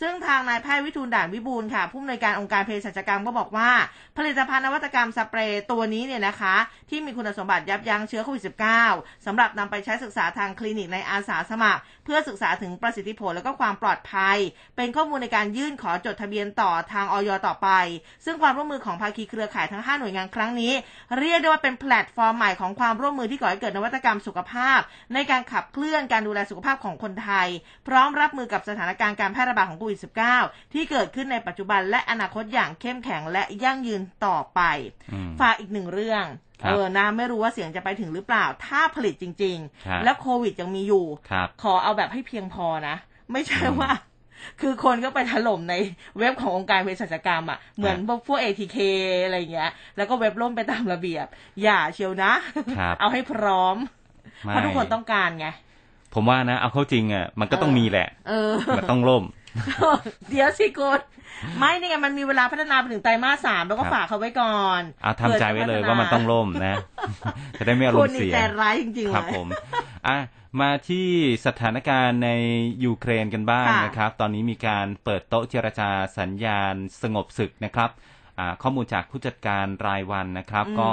[0.00, 3.70] ซึ่งทางนายแพทย์วิทูลด่านวิบูลค่ะ ผู้อำนวยการองค์การเภสัชกรรมก็บอกว่า
[4.16, 6.54] ผลิตภัณฑ์นวัตกรรมสเปรย์ตัวนี้เนี่ยนะคะ
[6.90, 8.42] ที่มีคุณสมบัติยับยั้งเชื้อโควิด
[8.84, 14.38] -19 สำหรับนำไปใช้ศึกษาทางคลินิกในอาสาสมัคร เพื่อศึกษาถึงประสิทธิผลและก็ความปลอดภัย
[14.76, 17.68] เป็นข้อมูลในการยื่นขอจดทะเบียนต่อทางออยต่อไป
[18.24, 20.72] ซึ่งความร่วมมือของภาคีเครือข่ายทั้ง 5 หน่วยงานครั้งนี้
[21.18, 24.80] เรียกได้ว่าเป็นแพลตฟอร์มใหม่ของความร่วมมือที่ก่อให้เกิดนวัตกรรมสุขภาพ
[25.14, 27.48] ในการขับเคลื่อนการดูแลสุขภาพของคนไทย
[27.88, 30.00] พร้อมรับมือกับสถานการณ์การแพร่ระบาดของโควิด
[30.36, 34.60] -19 ที่เกิดขึ้นในปัจจุบันและอนาคตอย่างเข้มแข็งและยั่งยืนต่อไป
[35.12, 36.24] อืมฝากอีกหนึ่งเรื่อง
[36.62, 42.96] ครับเออนะไม่รู้ว่าเสียงจะไปถึงหรือเปล่า ถ้าผลิตจริงครับๆและโควิดยังมีอยู่ครับขอเอาแบบให้เพียงพอนะ
[43.32, 43.90] ไม่ใช่ว่า
[44.60, 45.74] คือคนก็ไปถล่มใน
[46.18, 48.78] เว็บขององค์การเภสัชกรรมอะเหมือนพวกพวก ATK
[49.24, 51.26] อะไรอย่างเงี้ย แล้วก็เว็บล่มไปตามระเบียบ
[51.62, 52.32] อย่าเชียวนะ
[52.78, 53.76] ครับเอาให้พร้อม
[54.44, 55.46] ไม่เพราะทุกคนต้องการไง
[56.14, 59.24] ผมว่านะ เอาเข้าจริงอะมันก็ต้องมีแหละเออมันต้องล่ม
[60.30, 61.00] เดี๋ยวสิกด
[61.58, 66.76] ไม่นี่ไงมันมีเวลาพัฒนาไปถึงไตรมาสสามแล้วก็ครับฝากเขาไว้ก่อนเอาทำใจไว้เลยว่ามันต้องล่มนะ
[67.58, 69.46] จะได้ไม่อารคุมณณ์นี่เสียใจร้ายจริงๆครับเลยผม
[70.08, 70.18] อะ
[70.60, 71.08] มาที่
[71.46, 72.30] สถานการณ์ใน
[72.84, 77.90] ยูเครนกันบ้างค่ะนะครับ ตอนนี้มีการเปิดโต๊ะเจรจาสัญญาณสงบศึกนะครับ
[78.38, 80.90] อ่าข้อมูลจากผู้จัดการรายวันนะครับอืมก็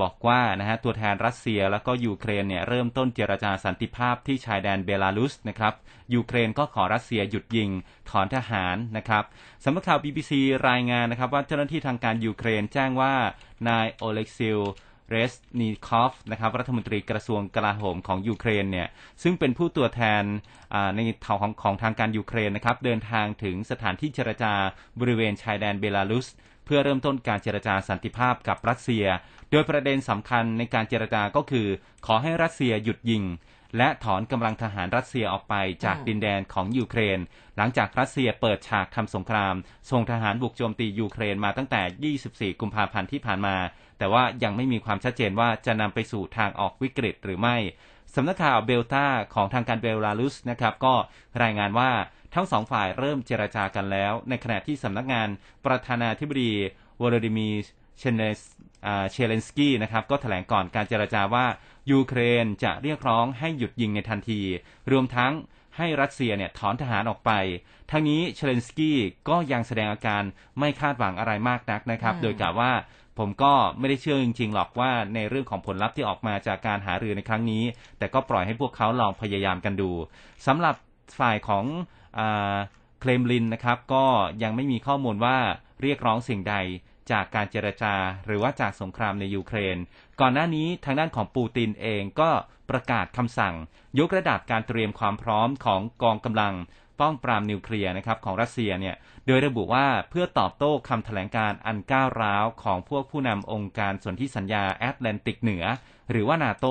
[0.00, 5.74] บอกว่านะฮะตัวแทนรัสเซียแล้วก็ยูเครนเนี่ยเริ่มต้นเจรจาสันติภาพที่ชายแดนเบลารุสนะครับ
[6.14, 7.70] ยูเครนก็ขอรัสเซียหยุดยิง
[8.10, 9.24] ถอนทหารนะครับ
[9.64, 10.32] สำนักข่าว BBC
[10.68, 13.14] รายงานนะครับว่าเจ้าหน้าที่ทางการยูเครนแจ้งว่า
[13.68, 14.60] นายโอเล็กซี
[15.10, 18.88] เรซนิคอฟนะครับรัฐมนตรีกระทรวงกลาโหมของยูเครนเนี่ย
[19.22, 20.22] ซึ่งเป็นผู้ตัวแทน
[20.94, 24.52] ในทางของของทางการยูเครนนะครับเดินทางถึงสถานที่เจรจา
[25.00, 26.26] บริเวณชายแดนเบลารุส
[26.64, 29.04] เพื่อเริ่มต้นการเจรจาสันติภาพกับรัสเซีย
[29.50, 31.66] โดยประเด็นสำคัญในการเจรจาก็คือ
[32.06, 33.22] ขอให้รัสเซียหยุดยิง
[33.76, 35.54] และถอนกำลังทหารรัสเซียออกไป
[35.84, 37.18] จากอืมดินแดนของยูเครน
[37.56, 39.54] หลังจากรัสเซียเปิดฉากทำสงคราม
[39.90, 43.56] ส่งทหารบุกโจมตียูเครนมาตั้งแต่ 24 กุมภาพันธ์ที่ผ่านมา
[43.98, 47.56] แต่ว่ายังไม่มีความชัดเจนว่าจะนำไปสู่ทางออกวิกฤตหรือไม่
[48.14, 50.94] สำนักข่าวเบลตาของทางการเบลารุสนะครับก็
[51.42, 51.90] รายงานว่า
[52.34, 55.28] ทั้งสองฝ่ายเริ่มเจรจากันแล้ว ในขณะที่สำนักงาน
[55.66, 56.52] ประธานาธิบดี
[57.02, 58.40] วลาดิมีร์เซเลนส์
[58.86, 61.46] อ่าเซเลนสกี้นะครับก็แถลงก่อนการเจรจาว่า
[61.90, 64.40] ยูเครนจะเรียกร้องให้หยุดยิงในทันที
[64.90, 65.32] รวมทั้ง
[65.76, 67.30] ให้รัสเซียเนี่ยถอนทหารออกไป
[67.90, 70.22] ทั้งนี้เซเลนสกี้ก็ยังแสดงอาการ
[70.58, 72.72] ไม่คาดหวังอะไรมากนักนะครับอืมโดยกล่าวว่า
[73.18, 77.64] ผมก็ไม่ได้เชื่อจริงๆหรอกว่าในเรื่องของผลลัพธ์ที่ออกมาจากการหารือในครั้งนี้
[77.98, 79.90] แต่ก็ปล่อยให้พวกเขาลองพยายามกันดู
[80.46, 80.74] สำหรับ
[81.18, 81.64] ฝ่ายของ
[82.18, 82.56] อา
[83.00, 84.06] เคลมลินนะครับ ก็
[84.42, 85.38] ยังไม่มีข้อมูลว่า
[85.82, 86.56] เรียกร้องสิ่งใด
[87.12, 87.94] จากการเจรจา
[88.26, 89.76] หรือว่าจากสงครามในยูเครน
[90.20, 92.30] ก่อนหน้านี้ทางด้านของปูตินเองก็
[92.70, 93.54] ประกาศคำสั่ง
[93.98, 96.54] ยกระดับการเตรียมความพร้อมของกองกำลัง
[97.00, 98.94] ป้องปรามนิวเคลียร์นะครับของรัสเซียเนี่ย
[99.26, 105.64] โดยระบุว่าเพื่อตอบโต้คำแถลงการอันก้าวร้าวของพวกผู้นำองค์การสนธิสัญญาแอตแลนติกเหนือ
[106.10, 106.66] หรือว่านาโต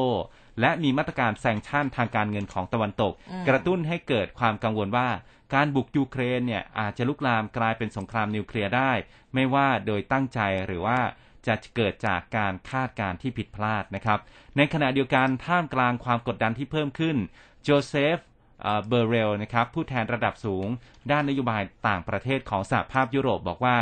[0.61, 5.07] และมีมาตรการแซงชั่นทางการเงินของตะวันตกอืมกระตุ้นให้เกิดความกังวลว่า
[5.53, 8.91] การบุกยูเครนเนี่ยอาจจะลุกลามกลายเป็นสงครามนิวเคลียร์ได้
[9.33, 10.99] ไม่ว่าโดยตั้งใจหรือว่า
[11.47, 14.19] จะเกิดจากการคาดการณ์ที่ผิดพลาดนะครับ
[14.57, 17.17] ในขณะเดียวกันท่ามกลางความกดดันที่เพิ่มขึ้น
[17.63, 18.17] โจเซฟ
[18.61, 20.67] เอ่อเบอร์เรลนะครับผู้แทนระดับสูง
[21.11, 23.77] ด้านนโยบายต่างประเทศของสหภาพยุโรปบอกว่า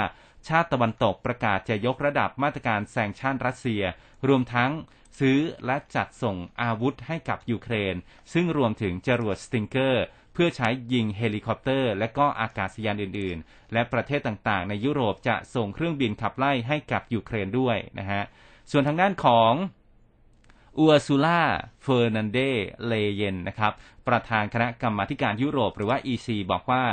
[0.48, 3.84] ชาติตะวันตกประกาศจะยกระดับมาตรการ sanction รัสเซีย
[4.28, 4.72] รวมทั้ง
[5.20, 7.96] ซื้อและจัดส่งอาวุธให้กับยูเครน
[8.34, 10.06] ซึ่งรวมถึงจรวดสติงเกอร์
[10.42, 18.24] เพื่อใช้ยิงเฮลิคอปเตอร์ และก็อากาศยานอื่นๆ และประเทศต่างๆ ในยุโรปจะส่งเครื่องบินขับไล่ให้กับยูเครนด้วยนะฮะ
[18.72, 19.54] ส่วนทางด้านของ
[20.78, 21.42] อูอ s ซูล่า
[21.84, 22.40] เฟอร์นันเด
[22.88, 23.74] เลเยนนะครับ
[24.08, 26.84] ประธานคณะกรรมาธิการยุโรปหรือว่า EC บอกว่า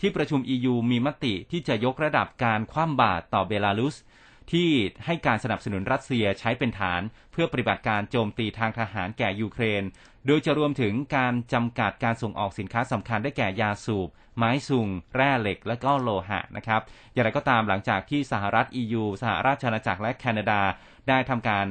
[0.00, 3.96] ที่ประชุม EU มีมติที่จะยกระดับการคว่ำบาตรต่อเบลารุส
[4.52, 4.70] ที่
[5.06, 9.82] ให้การสนับสนุนรัสเซียใช้เป็นฐาน เพื่อปฏิบัติการโจมตีทางทหารแก่ยูเครน
[10.26, 16.80] โดยจะรวมถึงการจำกัดการส่งออกสินค้าสำคัญได้แก่ยาสูบ ไม้ซุง แร่เหล็ก และก็โลหะนะครับ
[17.12, 20.60] อย่างไรก็ตามหลังจากที่สหรัฐ EU สหราชอาณาจักรและแคนาดา
[21.08, 21.66] ได้ทำการ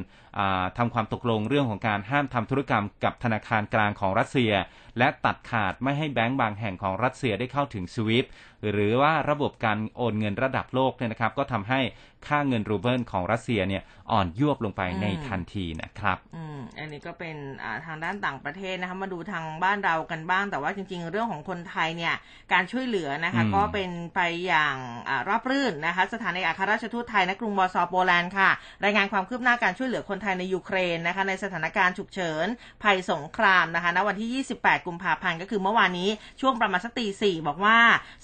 [0.62, 4.54] าทำความตกลงเรื่องของการห้ามทำธุรกรรมกับธนาคารกลางของรัสเซีย
[4.98, 8.26] และตัดขาดไม่ให้แบงก์บางแห่งของรัสเซียได้เข้าถึงสวิฟ
[8.72, 11.80] หรือว่าระบบการโอนเงินระดับโลกเนี่ยนะครับ ก็ทำให้
[12.28, 22.14] ค่าเงินรูเบิลของรัสเซียเนี่ยอ่อนยวบลงไปอืมในทันทีนะครับอืมอันนี้ก็เป็นอ่าทางด้านต่างประเทศนะคะมาดูทางบ้านเรากันบ้าง แต่ว่าจริง ๆ เรื่องของคนไทยเนี่ย
[22.54, 24.76] การช่วยเหลือนะคะอืมก็เป็นไปอย่าง
[25.10, 28.50] อ่าราบรื่นนะคะสถานเอกอัครราชทูตไทยณกรุงวอร์ซอว์โปแลนด์ค่ะ
[28.84, 32.48] รายงานความคืบหน้าการช่วยเหลือคนไทยในยูเครนนะคะในสถานการณ์ฉุกเฉิน
[32.84, 36.10] ภัยสงครามนะคะณวันที่ 28 กุมภาพันธ์ก็คือเมื่อวานนี้
[36.42, 37.78] ช่วงประมาณสักตีสี่บอกว่า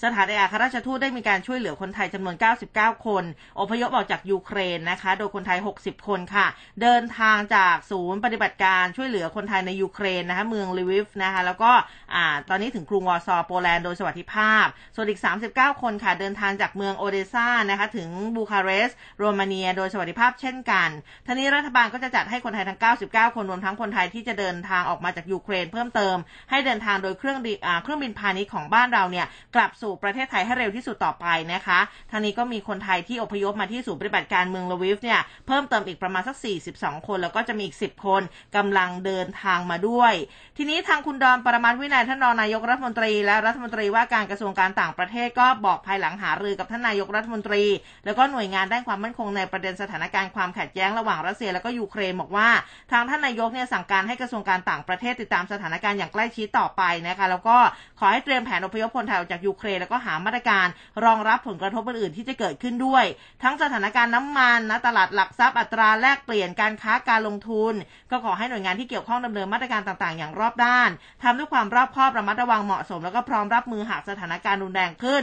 [0.04, 2.36] สถานเอกอัครราชทูตได้มีการช่วยเหลือคนไทยจำนวน
[2.70, 3.24] 99 คน
[3.60, 6.46] อพยพออกจากยูเครนนะคะ โดยคนไทย 60 คนค่ะ
[6.82, 11.72] เดินทางจากศูนย์ปฏิบัติการช่วยเหลือคนไทยในยูเครนนะคะ เมืองลวิฟนะคะ แล้วก็
[12.14, 20.88] อ่าตอนนี้ถึงกรุงวอร์ซอโปแลนด์โดยสวัสดิภาพ ส่วนอีก 39 คนค่ะ เดินทางจากเมืองโอเดซ่านะคะ ถึงบูคาเรสต์โรมาเนีย โดยสวัสดิภาพเช่นกัน
[21.26, 26.16] ทีนี้รัฐบาลก็จะจัดให้คนไทยทั้ง 99 คนรวมทั้งคนไทยที่จะเดินทางออกมาจากยูเครน เพิ่มเติม
[26.50, 27.38] ให้เดินทางโดยเครื่อง
[27.82, 31.78] เครื่องบินพาณิชย์ของบ้านเราเนี่ยกลับสู่ประเทศไทยให้เร็วที่สุดต่อไปนะคะ
[32.10, 36.36] ทางนี้ก็มีคนไทยที่อพยพมาที่ศูนย์ปฏิบัติการเมืองลวิฟเนี่ยเพิ่มเติมอีกประมาณสัก
[36.72, 38.22] 42 คน แล้วก็จะมีอีก 10 คน
[38.56, 40.12] กำลังเดินทางมาด้วย
[40.56, 47.64] ทีนี้ทางคุณดอนปรมาวินัยท่านรองนายกรัฐมนตรี และรัฐมนตรีว่าการกระทรวงการต่างประเทศก็บอกภายหลังหารือกับท่านนายกรัฐมนตรี
[48.04, 52.48] แล้วก็หน่วยงานด้านความมั่นคงในประเด็นสถานการณ์ความขัดแย้งระหว่างรัสเซียแล้วก็ยูเครนบอกว่า
[52.92, 57.56] ทางท่านนายกเนี่ยสั่งการให้กระทรวงการต่างประเทศติดตามสถานการณ์อย่างใกล้ชิดต่อไปนะคะแล้วก็
[58.00, 60.66] ขอให้เตรียมแผนอพยพคนไทยออกจากยูเครนแล้วก็หามาตรการ
[61.04, 63.04] รองรับผลกระทบอื่นๆที่จะเกิดขึ้นด้วย
[63.42, 67.74] ทั้งสถานการณ์น้ำมันนะตลาดหลักทรัพย์อัตราแลกเปลี่ยนการค้าการลงทุน
[68.10, 70.90] ก็ขอให้หน่วยงานที่เกี่ยวข้องดำเนินมาตรการต่างๆ อย่างรอบด้าน
[71.22, 75.22] ทำด้วยความรอบคอบระมัดระวังเหมาะสม แล้วก็พร้อมรับมือหากสถานการณ์รุนแรงขึ้น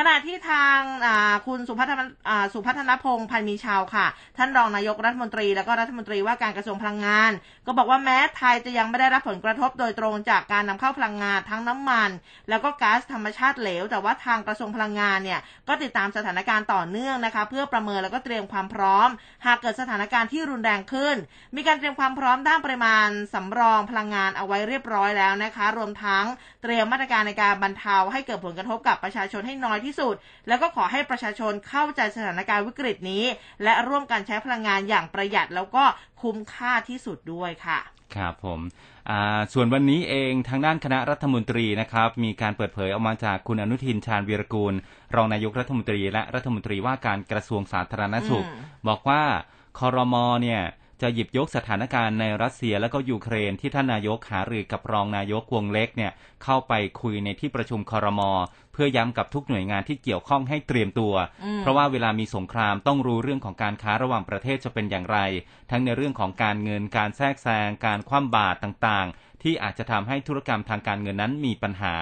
[0.00, 0.78] ขณะที่ทาง
[1.46, 2.00] คุณสุพัฒน
[2.52, 4.06] สุพัฒนพงศ์พันมีชาวค่ะ
[4.36, 7.32] ท่านรองนายกรัฐมนตรี แล้วก็รัฐมนตรีว่าการกระทรวงพลังงาน
[7.66, 12.10] ก็บอกว่าแม้ไทยจะยังไม่ได้รับผลกระทบโดยตรงจากการนำเข้าพลังงานทั้งน้ำมัน
[12.48, 19.08] แล้วก็ก๊าซธรรมชาติเหลว แต่ว่าทางกระทรวงพลังงานเนี่ยก็ติดตามสถานการณ์ต่อเนื่องนะคะเพื่อประเมินแล้วก็เตรียมความพร้อม
[19.46, 21.16] หากเกิดสถานการณ์ที่รุนแรงขึ้น
[21.56, 26.24] มีการเตรียมความพร้อมด้านปริมาณสำรองพลังงานเอาไว้เรียบร้อยแล้วนะคะ รวมทั้ง
[26.62, 30.14] เตรียมมาตรการในการบรรเทาให้เกิดผลกระทบกับประชาชนให้น้อยที่สุด
[30.48, 33.24] แล้วก็ขอให้ประชาชนเข้าใจสถานการณ์วิกฤตนี้
[33.62, 35.84] และร่วมกันใช้พลังงานอย่างประหยัดแล้วก็
[36.22, 37.80] คุ้มค่าที่สุดด้วยค่ะ
[38.16, 38.60] ครับผม
[39.52, 44.74] ส่วนวันนี้เองทางด้านคณะรัฐมนตรีนะครับ มีการเปิดเผยออกมาจากคุณอนุทินชาญวีรกูล
[45.14, 48.46] รองนายกรัฐมนตรี และรัฐมนตรีว่าการกระทรวงสาธารณสุข
[48.88, 49.22] บอกว่า
[49.78, 50.62] คอรมอเนี่ย
[51.02, 56.12] จะหยิบยกสถานการณ์ในรัสเซียและก็ยูเครนที่ท่านนายกหารือกับรองนายกวงเล็กเนี่ย
[56.44, 58.32] เข้าไปคุยในที่ประชุมคอรมอ
[58.72, 61.14] เพื่อย้ำกับทุกหน่วยงานที่เกี่ยวข้องให้เตรียมตัว
[61.60, 65.18] เพราะว่าเวลามีสงครามต้องรู้เรื่องของการค้าระหว่างประเทศจะเป็นอย่างไร
[65.70, 71.94] ทั้งในเรื่องของการเงินการแทรกแซงการคว่ำบาตรต่างๆ ที่อาจจะทำให้ธุรกรรมทางการเงินนั้นมีปัญหา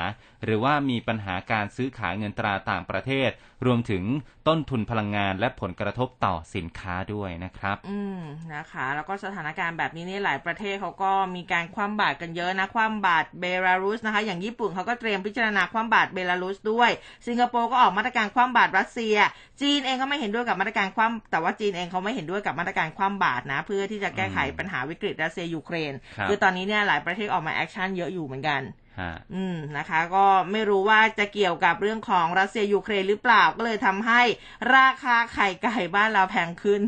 [0.47, 3.31] หรือว่ามีปัญหาการซื้อขายเงินตราต่างประเทศ
[3.67, 4.03] รวมถึง
[4.49, 8.21] ต้นทุนพลังงานและผลกระทบต่อสินค้าด้วยนะครับ อืม
[8.55, 16.91] นะคะ แล้วก็สถานการณ์แบบนี้นี่หลายประเทศเขาก็มีการคว่ำบาตรกันเยอะนะคว่ำบาตรเบลารุสนะคะ อย่างญี่ปุ่นเขาก็เตรียมพิจารณาคว่ำบาตรเบลารุสด้วย
[17.27, 19.17] สิงคโปร์ก็ออกมาตรการคว่ำบาตรรัสเซีย
[19.61, 25.93] จีนเองก็ไม่เห็นด้วยกับมาตรการคว่ำแต่ว่าจีนเองเขาไม่เห็นด้วยกับมาตรการคว่ำบาตรนะ เพื่อที่จะแก้ไขปัญหาวิกฤตรัสเซียยูเครน
[26.29, 28.63] คือตอนนี้เนี่ยหลายประเทศออกมา action เยอะอยู่เหมือนกัน
[29.35, 34.23] อืมนะคะ ก็ไม่รู้ว่าจะเกี่ยวกับเรื่องของรัสเซียยูเครนหรือเปล่าก็เลยทำให้
[34.77, 36.83] ราคาไข่ไก่บ้านเราแพงขึ้น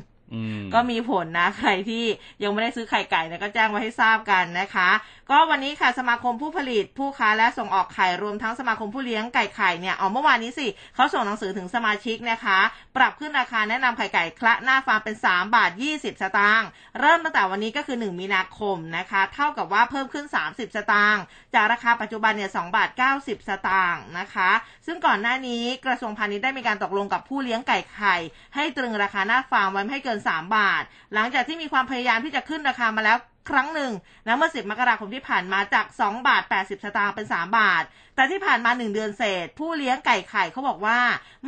[0.74, 2.04] ก็มีผลนะ ใครที่
[2.42, 4.90] ยังไม่ได้ซื้อไข่ไก่นะก็แจ้งไว้ให้ทราบกันนะคะ
[5.30, 12.58] ก็วันนี้ค่ะสมาคมผู้ผลิตผู้ค้าและส่งออกไข่รวมทั้งสมาคมผู้เลี้ยงไก่ไข่เนี่ยออกเมื่อวานนี้สิเขาส่งหนังสือถึงสมาชิกนะคะ
[12.96, 16.68] ปรับขึ้นราคาแนะนำไข่ไก่คละหน้าฟาร์มเป็น 3 บาท 20 สตางค์
[17.00, 21.22] เริ่มตั้งแต่วันนี้ก็คือ 1 มีนาคมนะคะ เท่ากับว่าเพิ่มขึ้น 30 สตางค์
[21.54, 22.88] จากราคาปัจจุบันเนี่ย2บาท
[23.20, 24.50] 90 สตางค์นะคะ
[24.86, 28.16] ซึ่งก่อนหน้านี้กระทรวงพาณิชย์ได้มีการตกลงกับผู้เลี้ยงไก่ไข่
[28.54, 30.82] ให้ตรึงราคาหน้าฟาร์มไว้ไม่ให้เกิน3 บาท
[31.14, 33.18] หลังจากที่มีความพยายามที่จะขึ้นราคามาแล้ว
[33.50, 33.92] ครั้งหนึ่ง
[34.26, 37.82] นะเมื่อ 10 มกราคมที่ผ่านมาจาก 2 บาท 80 สตางค์เป็น 3 บาท
[38.16, 40.98] แต่ที่ผ่านมา 1 เดือนเศษ ผู้เลี้ยงไก่ไข่เขาบอกว่า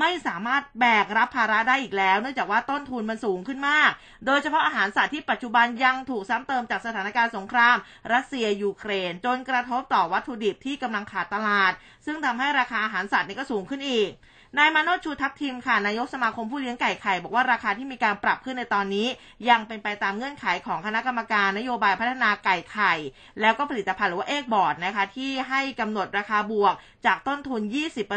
[0.00, 3.90] ไม่สามารถแบกรับภาระได้อีกแล้ว เนื่องจากว่าต้นทุนมันสูงขึ้นมาก
[4.26, 7.76] โดยเฉพาะอาหารสัตว์ที่ปัจจุบันยังถูกซ้ำเติมจากสถานการณ์สงคราม
[8.12, 11.72] รัสเซียยูเครน จนกระทบต่อวัตถุดิบที่กำลังขาดตลาด
[12.06, 14.10] ซึ่งทำให้ราคาอาหารสัตว์นี่ก็สูงขึ้นอีก
[14.58, 19.06] นายมาโนชูทัพทีมค่ะนายกสมาคมผู้เลี้ยงไก่ไข่บอกว่าราคาที่มีการปรับขึ้นในตอนนี้
[19.48, 22.94] ยังเป็นไปตามเงื่อนไขของคณะกรรมการนโยบายพัฒนาไก่ไข่
[23.40, 26.74] แล้วก็ผลิตภัณฑ์หรือว่าเอกบอร์ดนะคะที่ให้กำหนดราคาบวก
[27.06, 27.60] จากต้นทุน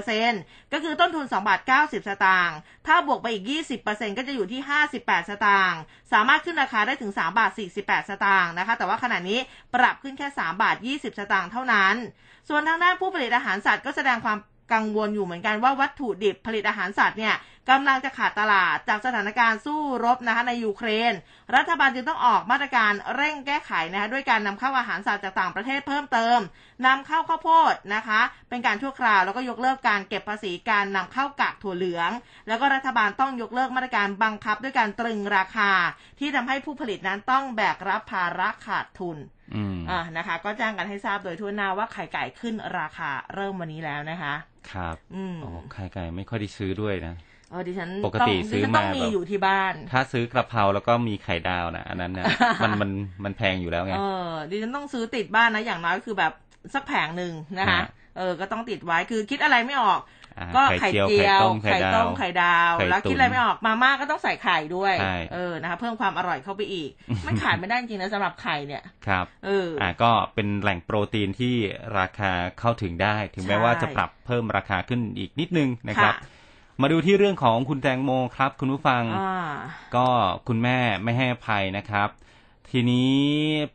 [0.10, 3.43] 20%ก็คือต้นทุน2บาท90 สตางค์ถ้าบวกไปอีก
[3.82, 4.62] 20%ก็จะอยู่ที่
[4.96, 5.80] 58 สตางค์
[6.13, 9.39] สามารถขึ้นราคาได้ถึง3บาท48 สตางค์นะคะแต่ว่าขณะนี้
[9.76, 11.96] ปรับขึ้นแค่3บาท20 สตางค์เท่านั้น
[12.50, 14.38] ส่วนทางด้านผู้ผลิตอาหารสัตว์ก็แสดงความ
[14.74, 17.36] กังวลอยู่เหมือนกันว่าวัตถุดิบผลิตอาหารสัตว์เนี่ย
[17.72, 21.14] กำลังจะขาดตลาดจากสถานการณ์สู้รบนะคะในยูเครน
[21.56, 26.40] รัฐบาลจึงต้องออกมาตรการเร่งแก้ไขนะคะด้วยการนำเข้าอาหารสัตว์จากต่างประเทศเพิ่มเติม
[26.86, 32.12] นำเข้าข้าวโพดนะคะ เป็นการชั่วคราวแล้วก็ยกเลิกการเก็บภาษีการนำเข้ากากถั่วเหลือง
[32.48, 35.72] แล้วก็รัฐบาลต้องยกเลิกมาตรการบังคับด้วยการตรึงราคา
[36.20, 39.18] ที่ทำให้ผู้ผลิตนั้นต้องแบกรับภาระขาดทุน
[39.90, 44.36] อ่านะคะ ก็แจ้งกันให้ทราบโดยทั่วหน้าว่าไข่ไก่ขึ้นราคาเริ่มวันนี้แล้วนะคะ
[44.71, 45.36] ครับอืม
[45.73, 47.15] ไข่ไก่ไม่ค่อยได้ซื้อด้วยนะ
[47.49, 52.26] เออดิฉันปกติซื้อมาแบบอยู่ที่บ้าน ถ้าซื้อกระเพราแล้วก็มีไข่ดาวนะอันนั้นนะ
[52.63, 52.91] มันมัน
[53.23, 56.34] มันแพงอยู่แล้วไงเออดิฉันต้องซื้อติดบ้านนะอย่างน้อยคือแบบ
[56.73, 57.82] สักแผงหนึ่งนะคะ
[58.17, 59.99] เออ ก็ต้องติดไว้คือคิดอะไรไม่ออก
[60.56, 61.08] ก็ไข่เจียว
[61.63, 64.93] ไข่ต้ม ไข่ดาวแล้วคิดอะไรไม่ออกมาม่าก็ต้องใส่ไข่ด้วย
[65.34, 66.89] เออนะคะเพิ่มความอร่อยเข้าไปอีก
[67.26, 71.56] มันขายไม่ได้จริงนะสำหรับไข่เนี่ยครับเอออ่าก็เป็นแหล่งโปรตีนที่
[72.00, 76.13] ราคาเข้าถึงได้ ถึงแม้ว่าจะปรับเพิ่มราคาขึ้นอีกนิดนึงนะครับ
[76.82, 79.52] มาดูที่เรื่องของคุณแตงโมครับ คุณผู้ฟังอ่า
[79.96, 80.08] ก็
[80.48, 82.10] คุณแม่ไม่ให้อภัยนะครับ
[82.76, 83.14] ทีนี้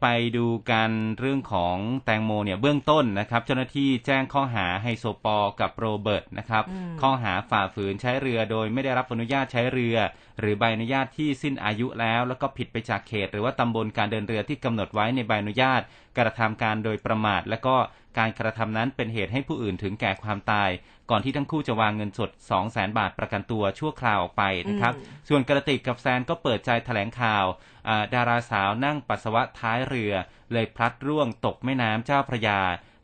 [0.02, 0.06] ไป
[0.36, 9.96] ดูกันเรื่องของแตงโมเนี่ยเบื้องต้นนะครับ เจ้าหน้าที่แจ้งข้อหาไฮโซปอลกับโรเบิร์ตนะครับอืมข้อหาฝ่าฝืนใช้เรือโดยไม่ได้รับอนุญาตใช้เรือ
[10.40, 15.80] หรือใบอนุญาตที่สิ้นอายุแล้ว แล้วก็ผิดไปจากเขต หรือว่าตำบลการเดินเรือที่กำหนดไว้ในใบอนุญาต
[16.18, 17.76] กระทำการโดยประมาท และก็
[18.18, 20.70] การกระทำนั้นเป็นเหตุให้ผู้อื่นถึงแก่ความตาย
[21.10, 27.44] ก่อนที่ทั้งคู่จะวางเงินสด 2 0 0 0 0 0บาทประกันตัวชั่วคราวออกไปนะครับอืมส่วนกระติกกับแซนก็เปิดใจแถลงข่าว
[27.88, 30.12] อ่าดาราสาวนั่งปัสสาวะท้ายเรือ
[30.52, 32.60] เลยพลัดร่วงตกแม่น้ำเจ้าพระยา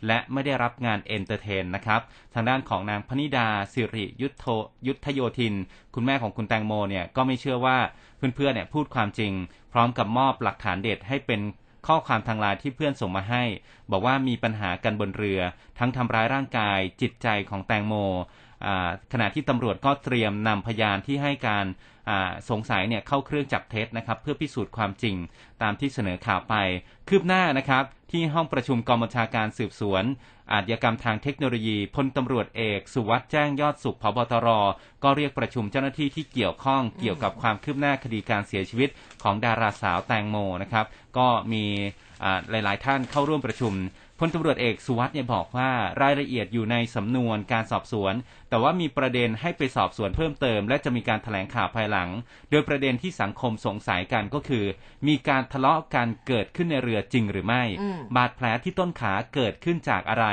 [0.06, 2.00] และไม่ได้รับงาน entertain นะครับ
[2.34, 4.44] ทางด้านของนางพนิดาศิริยุทธโธ
[4.86, 5.54] ยุทธโยธิน
[5.94, 7.78] คุณแม่ของคุณแตงโมเนี่ยก็ไม่เชื่อว่า
[8.16, 9.32] เพื่อนๆเนี่ยพูดความจริง
[9.72, 11.40] พร้อมกับมอบหลักฐานเด็ดให้เป็น
[11.86, 13.44] ข้อความทางไลน์ที่เพื่อนส่งมาให้
[13.90, 15.40] บอกว่ามีปัญหากันบนเรือ
[15.78, 17.94] ทั้งทำร้ายร่างกาย จิตใจของแตงโม
[19.12, 21.66] ขณะที่ตำรวจก็เตรียมนำพยานที่ให้การ
[22.50, 25.16] สงสัยเนี่ยเข้าเครื่องจับเท็จนะครับ เพื่อพิสูจน์ความจริง
[25.62, 26.54] ตามที่เสนอข่าวไป
[27.08, 30.04] คืบหน้านะครับที่ห้องประชุมกองบัญชาการสืบสวน
[30.52, 34.48] อาชญากรรมทางเทคโนโลยีพลตำรวจเอก สุวัสด์แจ้งยอดสุขพบตร
[35.02, 38.88] ก็เรียกประชุมเจ้าหน้าที่ที่เกี่ยวข้องเกี่ยวกับความคืบหน้าคดีการเสียชีวิต
[39.22, 40.87] ของดาราสาวแตงโมนะครับ
[41.18, 41.64] ก็มี
[42.24, 45.70] อ่าหลาย ๆ ท่านเข้าร่วมประชุมพ ลตำรวจเอกสุวัสด์เนี่ยบอกว่า
[46.02, 48.14] รายละเอียดอยู่ในสำนวนการสอบสวน
[48.48, 52.08] แต่ว่ามีประเด็นให้ไปสอบสวนเพิ่มเติม และจะมีการแถลงข่าวภายหลัง
[52.50, 54.64] โดยประเด็นที่สังคมสงสัยกันก็คือ
[55.08, 60.26] มีการทะเลาะกันเกิดขึ้นในเรือจริงหรือไม่อืมบาดแผลที่ต้นขาเกิดขึ้นจากอะไร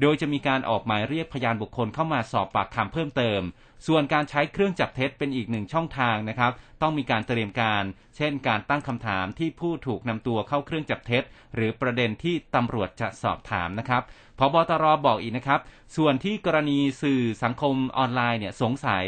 [0.00, 3.40] โดยจะมีการออกหมายเรียกพยานบุคคลเข้ามาสอบปากคำเพิ่มเติม
[3.86, 7.84] ส่วนการใช้เครื่องจับเท็จเป็นอีกหนึ่งช่องทางนะครับ ต้องมีการเตรียมการ
[8.16, 11.22] เช่น การตั้งคำถามที่ผู้ถูกนำตัวเข้าเครื่องจับเท็จ
[11.54, 14.02] หรือประเด็นที่ตำรวจจะสอบถามนะครับ
[14.38, 15.60] พบตรบอกอีกนะครับ
[15.96, 19.04] ส่วนที่กรณีสื่อสังคมออนไลน์เนี่ยสงสัย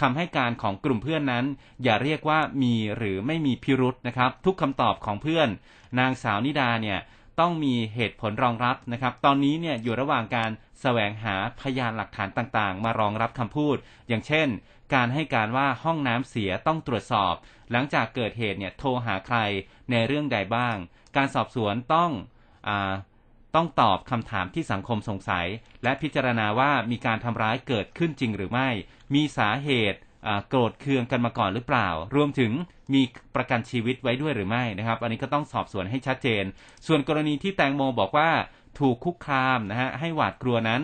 [0.00, 1.44] คำให้การของกลุ่มเพื่อนนั้น
[1.82, 5.48] อย่าเรียกว่ามีหรือไม่มีพิรุษนะครับ ทุกคำตอบของเพื่อน
[5.98, 6.98] นางสาวนิดาเนี่ย
[7.40, 13.76] ต้องมีเหตุผลรองรับนะครับ ตอนนี้เนี่ยอยู่ระหว่างการแสวงหาพยานหลักฐานต่างๆ มารองรับคำพูด
[14.08, 14.48] อย่างเช่น
[14.94, 17.34] การให้การว่าห้องน้ำเสียต้องตรวจสอบ
[17.70, 19.38] หลังจากเกิดเหตุเนี่ยโทรหาใคร
[19.90, 20.76] ในเรื่องใดบ้าง
[21.16, 22.10] การสอบสวนต้อง
[22.68, 22.70] อ
[23.54, 25.46] ต้องตอบคำถามที่สังคมสงสัย
[25.82, 28.68] และพิจารณาว่ามีการทำร้ายเกิดขึ้นจริงหรือไม่
[29.14, 29.98] มีสาเหตุ
[30.48, 32.52] โกรธเคืองกันมาก่อนหรือเปล่า รวมถึง
[32.94, 33.02] มี
[33.36, 36.44] ประกันชีวิตไว้ด้วยหรือไม่นะครับ อันนี้ก็ต้องสอบสวนให้ชัดเจน
[36.86, 38.30] ส่วนกรณีที่แตงโมบอกว่า
[38.78, 40.82] ถูกคุกคามนะฮะให้หวาดกลัวนั้น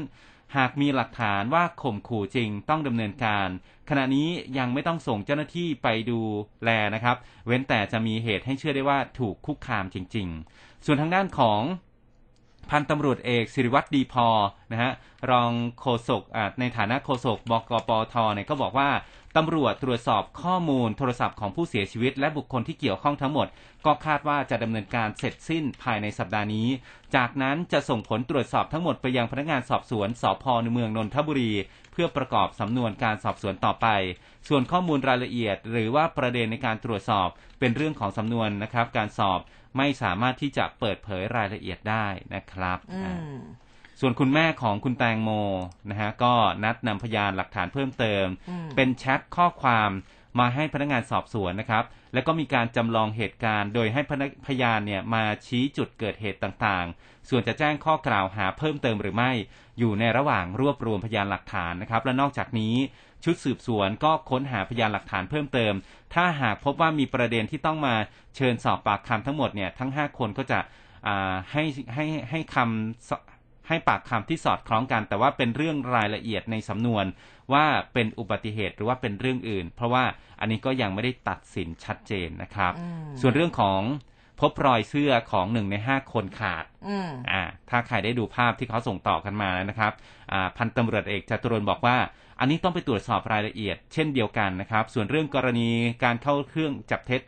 [0.56, 3.48] หากมีหลักฐานว่าข่มขู่จริงต้องดำเนินการ
[3.90, 6.20] ขณะนี้ยังไม่ต้องส่งเจ้าหน้าที่ไปดู
[6.64, 11.60] แลนะครับ เว้นแต่จะมีเหตุให้เชื่อได้ว่าถูกคุกคามจริง ๆ ส่วนทางด้านของ
[12.70, 14.28] พันตำรวจเอกสิริวัตรดีพอ
[14.72, 14.92] นะฮะ
[15.30, 15.50] รอง
[15.80, 16.22] โฆษก
[16.60, 18.90] ในฐานะโฆษกบกปทเนี่ยก็บอกว่า
[19.36, 23.46] ตำรวจตรวจสอบข้อมูลโทรศัพท์ของผู้เสียชีวิต และบุคคลที่เกี่ยวข้องทั้งหมด
[23.86, 26.68] ก็คาดว่าจะดำเนินการเสร็จสิ้นภายในสัปดาห์นี้
[27.16, 31.52] จากนั้นจะส่งผลตรวจสอบทั้งหมดไปยังพนักงานสอบสวนสพในเมืองนนทบุรี
[31.92, 33.86] เพื่อประกอบสำนวนการสอบสวนต่อไป
[34.48, 37.28] ส่วนข้อมูลรายละเอียด หรือว่าประเด็นในการตรวจสอบ
[37.58, 39.40] เป็นเรื่องของสำนวนนะครับการสอบ
[39.78, 43.40] ไม่สามารถที่จะเปิดเผยรายละเอียดได้นะครับอือ่าม
[44.00, 45.30] ส่วนคุณแม่ของคุณแตงโม
[45.90, 49.90] นะฮะก็นัดนำพยานหลักฐานเพิ่มเติมอืมเป็นแชทข้อความ
[50.38, 59.32] มาให้พนักงานสอบสวนนะครับ แล้วก็มีการจำลองเหตุการณ์ โดยให้พนักพยานเนี่ยมาชี้จุดเกิดเหตุต่างๆ ส่วนจะแจ้งข้อกล่าวหาเพิ่มเติมหรือไม่
[59.78, 62.74] อยู่ในระหว่างรวบรวมพยานหลักฐานนะครับ และนอกจากนี้
[63.24, 65.74] ชุดสืบสวนก็ค้นหาพยานหลักฐานเพิ่มเติม
[66.14, 67.94] ถ้าหากพบว่ามีประเด็นที่ต้องมา
[68.36, 70.58] เชิญสอบปากคำทั้งหมดเนี่ยทั้ง 5 คนก็จะ
[71.06, 73.10] อ่าให้ให้ให้คำส
[73.68, 77.04] ให้ปากคำที่สอดคล้องกัน แต่ว่าเป็นเรื่องรายละเอียดในสำนวน
[77.52, 80.04] ว่าเป็นอุบัติเหตุหรือว่าเป็นเรื่องอื่น เพราะว่า
[80.40, 83.80] อันนี้ก็ยังไม่ได้ตัดสินชัดเจนนะครับอืมส่วนเรื่องของ
[84.40, 89.92] พบรอยเสื้อของหนึ่งในห้าคนขาดอืมอ่าถ้าใครได้ดูภาพที่เขาส่งต่อกันมานะครับ
[90.32, 91.96] อ่า พันตำรวจเอกจตุรนต์บอกว่า
[92.40, 95.70] อันนี้ต้องไปตรวจสอบรายละเอียด เช่นเดียวกันนะครับ ส่วนเรื่องกรณี
[96.04, 97.20] การเข้าเครื่องจับเท็จ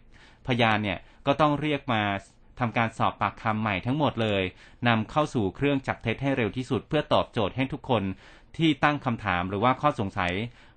[0.46, 2.03] พยานเนี่ยก็ต้องเรียกมา
[2.61, 4.42] ทำการสอบปากคำใหม่ทั้งหมดเลย
[4.88, 8.03] นำเข้าสู่เครื่องจับเท็จให้เร็วที่สุด เพื่อตอบโจทย์ให้ทุกคน
[8.57, 10.33] ที่ตั้งคำถามหรือว่าข้อสงสัย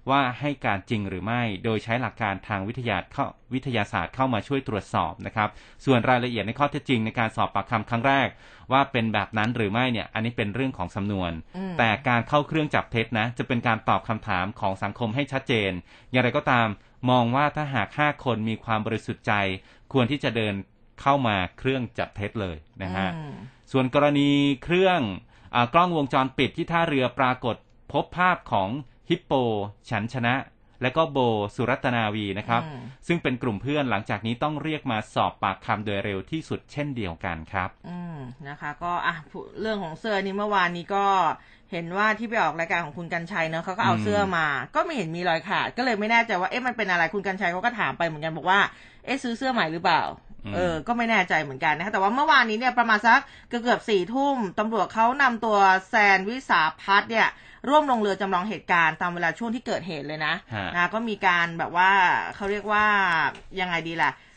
[0.10, 5.50] ว่าให้การจริงหรือไม่ โดยใช้หลักการทางวิทยาเข้าวิทยาศาสตร์เข้ามาช่วยตรวจสอบนะครับ
[5.86, 8.28] ส่วนรายละเอียดในข้อเท็จจริงในการสอบปากคำครั้งแรก
[8.72, 15.72] ว่าเป็นแบบนั้นหรือไม่เนี่ย อันนี้เป็นเรื่องของสำนวนอืมแต่การเข้าเครื่องจับเท็จนะ จะเป็นการตอบคำถามของสังคมให้ชัดเจน
[16.12, 16.68] อย่างไรก็ตาม
[17.10, 19.34] มองว่าถ้าหาก5คนมีความบริสุทธิ์ใจ
[19.94, 20.54] ควรที่จะเดิน
[21.02, 23.36] เข้ามาเครื่องจับเท็จเลยนะฮะอืม
[23.72, 24.30] ส่วนกรณี
[24.64, 25.00] เครื่อง
[25.56, 27.56] อากล้องวงจรปิดที่ท่าเรือปรากฏ
[27.92, 28.70] พบภาพของ
[29.10, 29.32] ฮิปโป
[29.90, 30.36] ฉันชนะ
[30.82, 31.18] และก็โบ
[31.56, 38.18] สุรัตนาวีนะครับอืมซึ่งเป็นกลุ่มเพื่อนหลังจากนี้ต้องเรียกมาสอบปากคำโดยเร็วที่สุดเช่นเดียวกันครับ อืม
[38.50, 41.06] นะคะ ก็อะพูเรื่องของเสื้อนี้เมื่อวานนี้ก็
[41.72, 48.60] เห็นว่าที่ไปออกรายการของคุณกัญชัยเนอะเขาก็เอาอืมเสื้อมา ก็ไม่เห็นมีรอยขาด ก็เลยไม่แน่ใจว่าเอ๊ะมันเป็นอะไรคุณกัญชัยเขาก็ถามไปเหมือนกันบอกว่า
[49.06, 50.02] เอ๊ะซื้อเสื้อใหม่หรือเปล่า
[50.56, 53.20] เออ ก็ไม่แน่ใจเหมือนกันนะคะ แต่ว่าเมื่อวานนี้เนี่ยประมาณสัก
[53.50, 55.58] เกือบเกือบสี่ทุ่มตำรวจเขานำตัว
[55.90, 57.28] แซนวิสาพัฒน์เนี่ย
[57.70, 61.92] ร่วมลงเรือจำลองเหตุการณ์ตามเวลาช่วงที่เกิดเหตุเลยนะฮะนะ ก็มีการแบบว่า
[62.36, 62.86] เขาเรียกว่า
[63.60, 64.33] ยังไงดีล่ะเอ่อ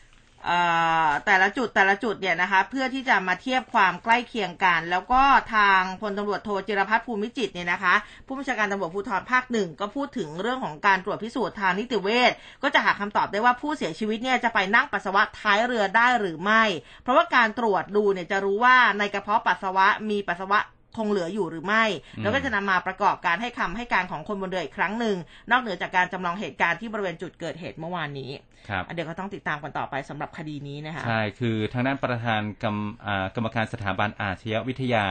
[1.25, 5.21] แต่ละจุดแต่ละจุดเนี่ยนะคะ เพื่อที่จะมาเทียบความใกล้เคียงกัน แล้วก็
[5.55, 7.95] ทางพลตำรวจโทจิรพัฒน์ภูมิจิตเนี่ยนะคะ
[8.27, 12.31] ผู้บัญชาการตำรวจภูธรภาคหนึ่งก็พูดถึงเรื่องของการตรวจพิสูจน์ทางนิติเวช
[12.63, 16.63] ก็จะหาคำตอบได้ว่าผู้เสียชีวิตเนี่ยจะไปนั่งปัสสาวะท้ายเรือได้หรือไม่
[17.03, 20.59] เพราะว่าการตรวจดูเนี่ยจะรู้ว่าในกระเพาะปัสสาวะมีปัสสาวะ
[20.97, 21.83] คงเหลืออยู่หรือไม่
[22.17, 25.15] อืมแล้วก็จะนำมาประกอบการให้คำให้การของคนบนเรืออีกครั้งหนึ่ง
[25.51, 28.31] นอกเหนือจากการจำลองเหตุการณ์ที่บริเวณจุดเกิดเหตุเมื่อวานนี้
[28.69, 35.05] ครับอะเดี๋ยวก็ต้องติดตามกันต่อไปสำหรับคดีนี้นะคะใช่คือทางด้านประธานกรรมอ่ากรรมการสถาบันอาชญาวิทยา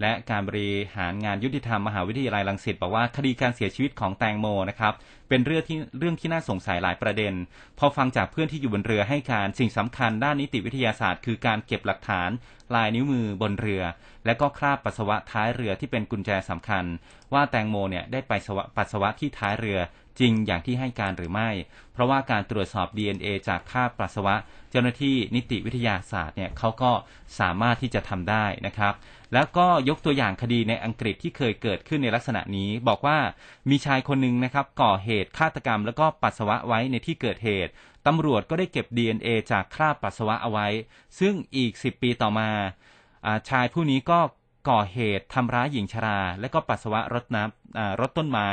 [0.00, 4.94] และการบริหารงานยุติธรรมมหาวิทยาลัยรังสิตบอกว่าคดีการเสียชีวิตของแตงโมนะครับ
[5.28, 7.32] เป็นเรื่องที่เรื่องที่น่าสงสัยหลายประเด็น
[7.78, 12.30] พอฟังจากเพื่อนที่อยู่บนเรือให้การสิ่งสำคัญด้านนิติวิทยาศาสตร์ คือการเก็บหลักฐาน
[12.74, 13.82] ลายนิ้วมือบนเรือ
[14.26, 16.84] และก็คราบปัสสาวะท้ายเรือที่เป็นกุญแจสำคัญ
[17.32, 18.32] ว่าแตงโมเนี่ยได้ไป
[18.76, 19.78] ปัสสาวะที่ท้ายเรือ
[20.18, 21.50] จริงอย่างที่ให้การหรือไม่
[21.92, 24.36] เพราะว่าการตรวจสอบ DNA จากคราบปัสสาวะ
[24.70, 26.92] เจ้าหน้าที่นิติวิทยาศาสตร์เนี่ยเขาก็
[27.40, 28.94] สามารถที่จะทำได้นะครับ
[29.34, 33.18] แล้วก็ยกตัวอย่างคดีในอังกฤษที่เคยเกิดขึ้นในลักษณะนี้ บอกว่า
[33.70, 37.72] มีชายคนหนึ่งนะครับก่อเหตุฆาตกรรม แล้วก็ปัสสาวะไว้ในที่เกิดเหตุ
[38.06, 40.68] ตำรวจก็ได้เก็บ DNA จากคราบปัสสาวะเอาไว้
[41.18, 42.50] ซึ่งอีก 10 ปีต่อมา
[43.26, 44.20] อาชายผู้นี้ก็
[44.68, 48.48] ก่อเหตุทำร้ายหญิงชรา และก็ปัสสาวะรดน้ำรดต้นไม้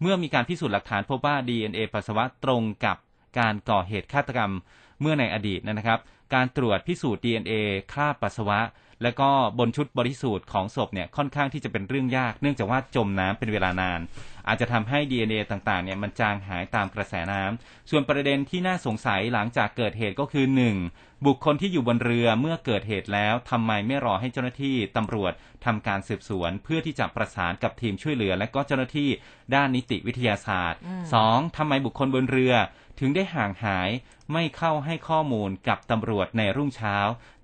[0.00, 2.96] เมื่อมีการพิสูจน์หลักฐานพบว่า DNA ปัสสาวะตรงกับ
[3.38, 4.52] การก่อเหตุฆาตกรรม
[5.00, 6.00] เมื่อในอดีตนะครับ
[6.34, 7.52] การตรวจพิสูจน์ DNA
[7.92, 8.60] คราบปัสสาวะ
[9.02, 14.00] และก็บนชุดบริสูทธิ์ของศพเนี่ยค่อนข้างที่จะเป็นเรื่องยาก เนื่องจากว่าจมน้ำเป็นเวลานาน
[14.48, 20.46] อาจจะทำให้ DNA ต่างๆเนี่ยมันจางหายตามกระแสน้ำส่วนประเด็นที่น่าสงสัยหลังจากเกิดเหตุก็คือ
[20.84, 21.11] 1.
[21.26, 25.32] บุคคลที่อยู่บนเรือเมื่อเกิดเหตุแล้วทำไมไม่รอให้เจ้าหน้าที่ตำรวจ
[25.64, 29.08] ทำการสืบสวน เพื่อที่จะประสานกับทีมช่วยเหลือ และก็เจ้าหน้าที่
[29.54, 30.80] ด้านนิติวิทยาศาสตร์
[31.18, 31.56] 2.
[31.56, 32.54] ทำไมบุคคลบนเรือ
[33.00, 33.90] ถึงได้ห่างหาย
[34.32, 36.96] ไม่เข้าให้ข้อมูลกับตำรวจในรุ่งเช้า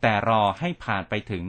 [0.02, 1.44] แต่รอให้ผ่านไปถึง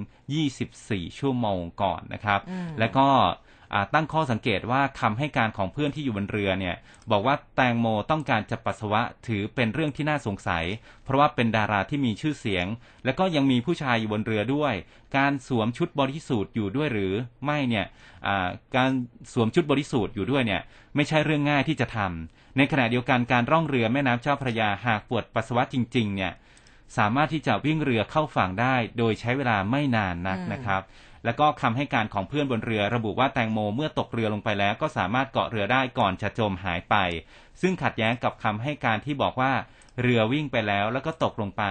[0.57, 3.48] 24 ชั่วโมงก่อนนะครับอืมแล้วก็อ่า
[3.93, 6.75] ตั้งข้อสังเกตว่าคำให้การของเพื่อนที่อยู่บนเรือเนี่ย
[7.11, 10.65] บอกว่าแตงโมต้องการจะปัสสาวะถือเป็นเรื่องที่น่าสงสัย
[11.03, 12.65] เพราะว่าเป็นดาราที่มีชื่อเสียง
[13.05, 14.73] แล้วก็ยังมีผู้ชายอยู่บนเรือด้วย
[15.17, 17.13] การสวมชุดบริสุทธิ์อยู่ด้วยหรือ
[17.45, 17.85] ไม่เนี่ย
[18.75, 18.91] การ
[19.33, 20.61] สวมชุดบริสุทธิ์อยู่ด้วยเนี่ย
[20.95, 26.33] ไม่ใช่เรื่องง่ายที่จะทำในขณะเดียวกันการร่องเรือแม่น้ำเจ้าพระยาหากปวดปัสสาวะจริง ๆ เนี่ย
[26.97, 30.81] สามารถที่จะวิ่งเรือเข้าฝั่งได้ โดยใช้เวลาไม่นานนักนะครับ
[31.25, 36.95] แล้วก็คำให้การของเพื่อนบนเรือระบุว่าแตงโมเมื่อตกเรือลงไปแล้ว ก็สามารถเกาะเรือได้ก่อนจะจมหายไป
[37.61, 39.51] ซึ่งขัดแย้งกับคำให้การที่บอกว่า
[40.01, 41.63] เรือวิ่งไปแล้วแล้วก็ตกลงไป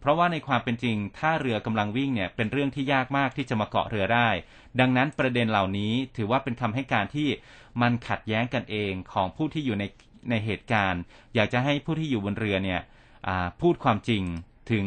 [0.00, 4.28] เพราะว่าในความเป็นจริง ถ้าเรือกำลังวิ่งเนี่ยเป็นเรื่องที่ยากมากที่จะมาเกาะเรือได้
[4.80, 7.28] ดังนั้นประเด็นเหล่านี้ถือว่าเป็นคำให้การที่
[7.82, 9.84] มันขัดแย้งกันเองของผู้ที่อยู่ใน
[10.30, 11.02] ในเหตุการณ์
[11.34, 12.80] อยากจะให้ผู้ที่อยู่บนเรือเนี่ย
[13.60, 14.22] พูดความจริง
[14.70, 14.86] ถึง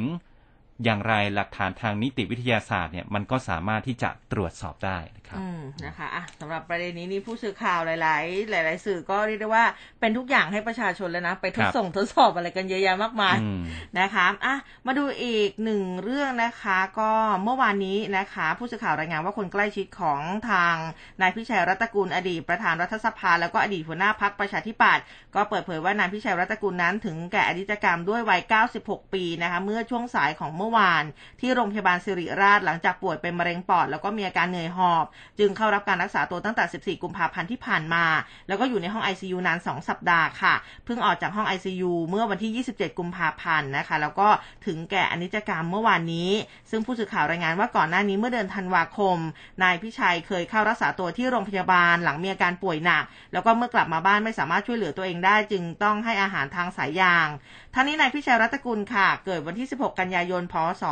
[0.83, 9.65] อย่างไรหลักฐานทางนิติวิทยาศาสตร์เนี่ยมันก็สามารถที่จะตรวจสอบได้นะครับอืมนะคะอะสำหรับประเด็นนี้นี่ผู้สื่อข่าวหลาย ๆ หลาย ๆ สื่อก็เรียกได้ว่า
[9.99, 13.61] เป็นทุกอย่างให้ประชาชนแล้วนะ ไปทดครับส่งทดสอบอะไรกันเยอะแยะมากมายอืม
[13.99, 14.55] นะคะอะ
[14.85, 17.11] มาดูอีกหนึ่งเรื่องนะคะ ก็
[17.43, 20.75] เมื่อวานนี้นะคะ ผู้สื่อข่าวรายงานว่าคนใกล้ชิดของทาง
[21.21, 25.03] นายพิชัยรัตนกุลอดีตประธานรัฐสภา แล้วก็อดีตหัวหน้าพักประชาธิปัตย์
[25.35, 28.41] ก็เปิดเผยว่านายพิชัยรัตนกุลนั้นถึงแก่อนิจกรรมด้วยวัย
[28.77, 31.03] 96 ปีนะคะ เมื่อช่วงสายของเมื่อวาน
[31.41, 35.05] ที่โรงพยาบาลสิริราชหลังจากป่วยเป็นมะเร็งปอด แล้วก็มีอาการเหนื่อยหอบ
[35.39, 38.05] จึงเข้ารับการรักษาตัวตั้งแต่ 14 กุมภาพันธ์ที่ผ่านมา
[38.47, 40.53] แล้วก็อยู่ในห้อง ICU นาน 2 สัปดาห์ค่ะ
[40.85, 44.27] เพิ่งออกจากห้อง ICU เมื่อวันที่ 27 กุมภาพันธ์นะคะ แล้วก็
[44.65, 46.31] ถึงแก่อนิจกรรมเมื่อวานนี้
[46.69, 49.17] ซึ่งผู้สื่อข่าวรายงานว่าก่อนหน้านี้เมื่อเดือนธันวาคม
[49.63, 53.03] นายพิชัยเคยเข้ารักษาตัวที่โรงพยาบาลหลังมีอาการป่วยหนัก
[53.33, 57.27] แล้วก็เมื่อกลับมาบ้านไม่สามารถช่วยเหลือตัวเองได้ จึงต้องให้อาหารทางสายยาง
[57.73, 60.83] ท่านนี้นายพิชัยรัตกุลค่ะ เกิดวันที่ 16 กันยายนพพศ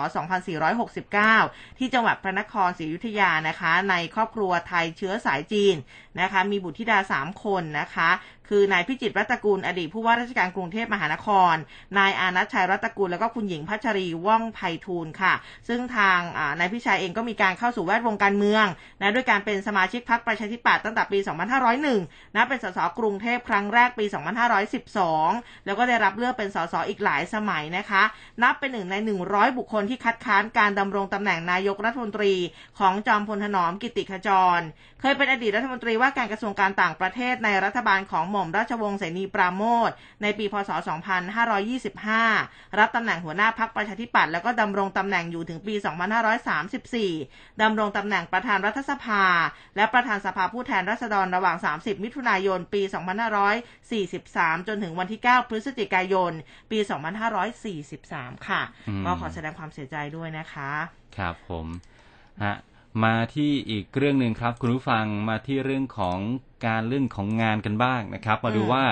[0.66, 5.76] 2469 ที่จังหวัดพระนครศรีอยุธยานะคะ ในครอบครัวไทยเชื้อสายจีน
[6.22, 8.10] นะคะ มีบุตรธิดา3คนนะคะ
[8.50, 11.56] คือนายพิจิตรรัตกุลอดีตผู้ว่าราชการกรุงเทพมหานคร
[11.98, 15.34] นายอานัชชัยรัตกุลแล้วก็คุณหญิงพัชรีว่องไพฑูรย์ค่ะ
[15.68, 16.20] ซึ่งทาง
[16.60, 18.66] นายพิชัยเองก็มีการเข้าสู่แวดวงการเมือง
[19.02, 21.20] นะด้วยการเป็นสมาชิกพรรคประชาธิปัตย์ตั้งแต่ปี
[21.78, 24.06] 2501 นะเป็นสสกรุงเทพครั้งแรกปี
[24.86, 28.04] 2512 แล้วก็ได้รับเลือกเป็นสสอีกหลายสมัยนะคะ
[28.44, 28.96] นับเป็นหนึ่งใน
[29.28, 32.34] 100 บุคคลที่คัดค้านการดำรงตำแหน่งนายกรัฐมนตรี
[32.80, 34.62] ของจอมพลถนอมกิติขจร
[35.02, 39.90] เคยเป็นอดีตรัฐมนตรีว่าการกระทรวงการต่างประเทศในรัฐบาลของหม่อมราชวงศ์เสนีปราโมท
[40.22, 40.72] ในปีพศ
[42.14, 45.76] 2525 รับตำแหน่งหัวหน้าพรรคประชาธิปัตย์แล้วก็ดำรงตำแหน่งอยู่ถึงปี
[46.48, 49.26] 2534 ดำรงตำแหน่งประธานรัฐสภา
[49.76, 52.82] และประธานสภาผู้แทนราษฎรระหว่าง 30 มิถุนายน ปี
[53.70, 56.32] 2543 จนถึงวันที่ 9 พฤศจิกายน
[56.72, 56.80] ปี
[57.84, 60.72] 2543 ค่ะอืมก็ขอแสดงความเสียใจด้วยนะคะ
[61.18, 61.68] ครับผม
[62.44, 62.56] ฮะ
[63.04, 66.20] มาที่อีกเรื่องหนึ่งครับ คุณผู้ฟังมาที่เรื่องของ
[66.66, 68.84] การเรื่องของงานกันบ้างนะครับ มาดูอืมว่า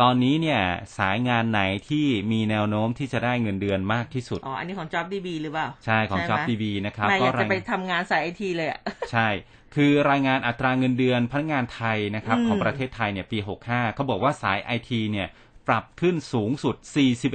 [0.00, 0.60] ตอนนี้เนี่ย
[0.98, 8.80] สายงานไหนที่มีแนวโน้มที่จะได้เงินเดือนมากที่สุดอ๋ออันนี้ของ Job DB หรือเปล่าใช่ของใช่ไหม Job DB นะครับนายอยากจะรายไปทำงานสายไอทีเลยอะ
[9.12, 9.28] ใช่
[9.74, 15.28] คือรายงานอัตราเงินเดือนพนักงานไทยนะครับอืมของประเทศไทยเนี่ยปี 65เขาบอกว่าสายไอทีเนี่ย
[15.70, 16.76] ปรับขึ้นสูงสุด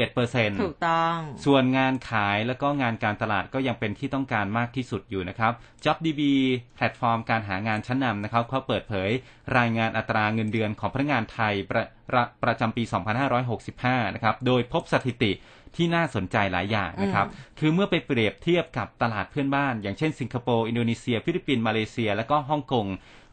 [0.01, 6.21] 41%ถูกต้อง ส่วนงานขายแล้วก็งานการตลาดก็ยังเป็นที่ต้องการมากที่สุดอยู่นะครับ JobsDB
[6.75, 9.09] แพลตฟอร์มการหางานชั้นนำนะครับเขาเปิดเผย
[9.57, 12.83] รายงานอัตราเงินเดือนของพนักงานไทยประประประจำปี
[13.49, 15.31] 2565 นะครับ โดยพบสถิติ
[15.75, 17.27] ที่น่าสนใจหลายอย่างนะครับ
[17.59, 22.85] คือเมื่อไปเปรียบเทียบกับตลาดเพื่อนบ้าน อย่างเช่นสิงคโปร์อินโดนีเซีย ฟิลิปปินส์มาเลเซีย และก็ฮ่องกง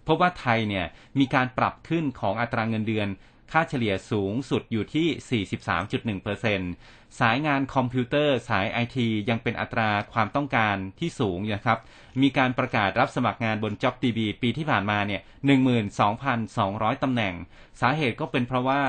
[0.08, 0.86] พบว่าไทยเนี่ย
[1.18, 3.08] มีการปรับขึ้นของอัตราเงินเดือน
[3.52, 5.44] ค่าเฉลี่ยสูงสุดอยู่ที่
[6.68, 11.78] 43.1%สายงานคอมพิวเตอร์สายไอทียังเป็นอัตราความต้องการที่สูงนะครับ
[12.22, 15.20] มีการประกาศรับสมัครงานบน JobDB ปีที่ผ่านมาเนี่ย
[15.92, 17.34] 12,200 ตำแหน่ง
[17.80, 18.82] สาเหตุก็เป็นเพราะว่า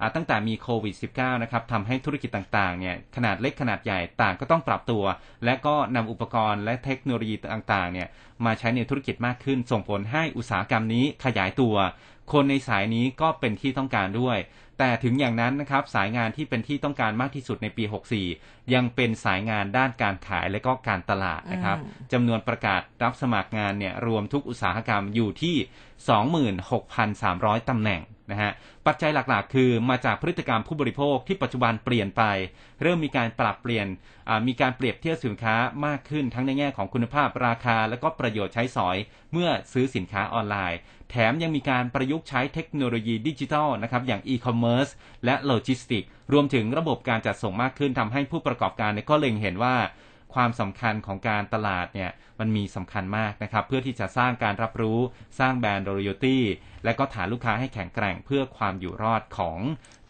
[0.00, 5.04] อ่าตั้งแต่มีโควิด -19 นะครับทำให้ธุรกิจต่างๆ เนี่ย ขนาดเล็กขนาดใหญ่ต่างก็ต้องปรับตัว
[5.44, 8.08] และก็นำอุปกรณ์และเทคโนโลยีต่างๆ เนี่ย
[8.44, 11.74] มาใช้ในธุรกิจมากขึ้น ส่งผลให้อุตสาหกรรมนี้ขยายตัว
[12.32, 14.38] คนในสายนี้ก็เป็นที่ต้องการด้วย
[14.78, 17.84] แต่ถึงอย่างนั้นนะครับสายงานที่เป็นที่ต้องการมากที่สุดในปี
[18.28, 25.56] 64 ยังเป็นสายงานด้านการขายและก็การตลาดนะครับอืมจำนวนประกาศรับสมัครงานเนี่ยรวมทุกอุตสาหกรรมอยู่ที่
[26.82, 28.00] 26,300ตำแหน่ง
[28.30, 28.52] นะฮะ
[28.86, 32.22] ปัจจัยหลักๆ คือมาจากพฤติกรรมผู้บริโภคที่ปัจจุบันเปลี่ยนไป
[32.82, 33.86] เริ่มมีการปรับเปลี่ยน
[34.46, 35.56] มีการเปรียบเทียบสินค้า
[35.86, 38.96] มากขึ้นทั้งในแง่ของคุณภาพราคา และก็ประโยชน์ใช้สอย
[39.32, 40.78] เมื่อซื้อสินค้าออนไลน์
[41.10, 44.88] แถมยังมีการประยุกต์ใช้เทคโนโลยีดิจิทัลนะครับอย่างอีคอมเมิร์ซ
[45.24, 49.76] และโลจิสติกรวมถึงระบบการจัดส่งมากขึ้นทำให้ผู้ประกอบการก็เล็งเห็นว่า
[50.34, 52.10] ความสำคัญของการตลาดเนี่ย
[52.40, 54.98] มันมีสำคัญมากนะครับ เพื่อที่จะสร้างการรับรู้
[55.38, 56.38] สร้างแบรนด์ loyalty
[56.84, 59.58] และก็ฐานลูกค้าให้แข็งแกร่งเพื่อความอยู่รอดของ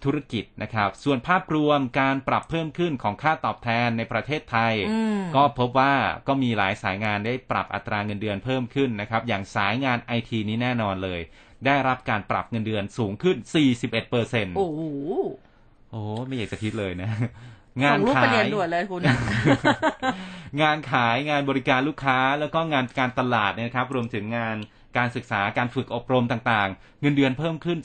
[0.04, 5.94] ธุรกิจนะครับ ส่วนภาพรวมการปรับเพิ่มขึ้นของค่าตอบแทนในประเทศไทยอืมก็พบว่า
[6.28, 11.20] ก็มีหลายสายงานได้ปรับอัตราเงินเดือนเพิ่มขึ้นนะครับ อย่างสายงานไอทีนี้แน่นอนเลย
[11.66, 13.36] ได้รับการปรับเงินเดือนสูงขึ้น
[13.72, 14.80] 41เปอร์เซ็นต์โอ้โห
[15.90, 17.10] โอ้ไม่อยากจะคิดเลยนะ
[17.82, 19.16] งาส่นงรูปขาไปเรียยนด่วนเลยคุณอะ
[20.62, 24.56] งานขายงานบริการลูกค้า แล้วก็งานการตลาดเนี่ยนะครับ รวมถึงงาน
[24.98, 27.78] การศึกษาการฝึกอบรมต่างๆ เงินเดือนเพิ่มขึ้น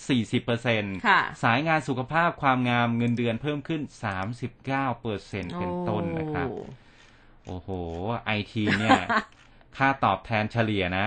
[0.50, 3.82] 40%ค่ะสายงานสุขภาพความงามเงินเดือนเพิ่มขึ้น
[4.50, 6.50] 39%เป็นต้นนะครับ
[7.46, 7.70] โอ้โห
[8.26, 9.02] ไอทีเนี่ย
[9.78, 11.06] ค่าตอบแทนเฉลี่ยนะ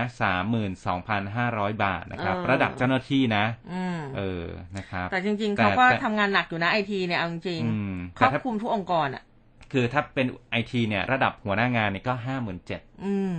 [0.91, 4.45] 32,500บาทนะครับเออระดับเจ้าหน้าที่นะอืมเออ
[4.77, 9.23] นะครับ แต่จริงๆแต่เขาก็แต่ทำงานหนักอยู่นะไอทีเนี่ยเอาจริงอืมๆครแต่อบถ้าคลุมทุกองค์กรอะ
[9.71, 13.35] คือถ้าเป็นไอทีเนี่ย ระดับหัวหน้างานเนี่ยก็ห้าหมื่นเจ็ดอืม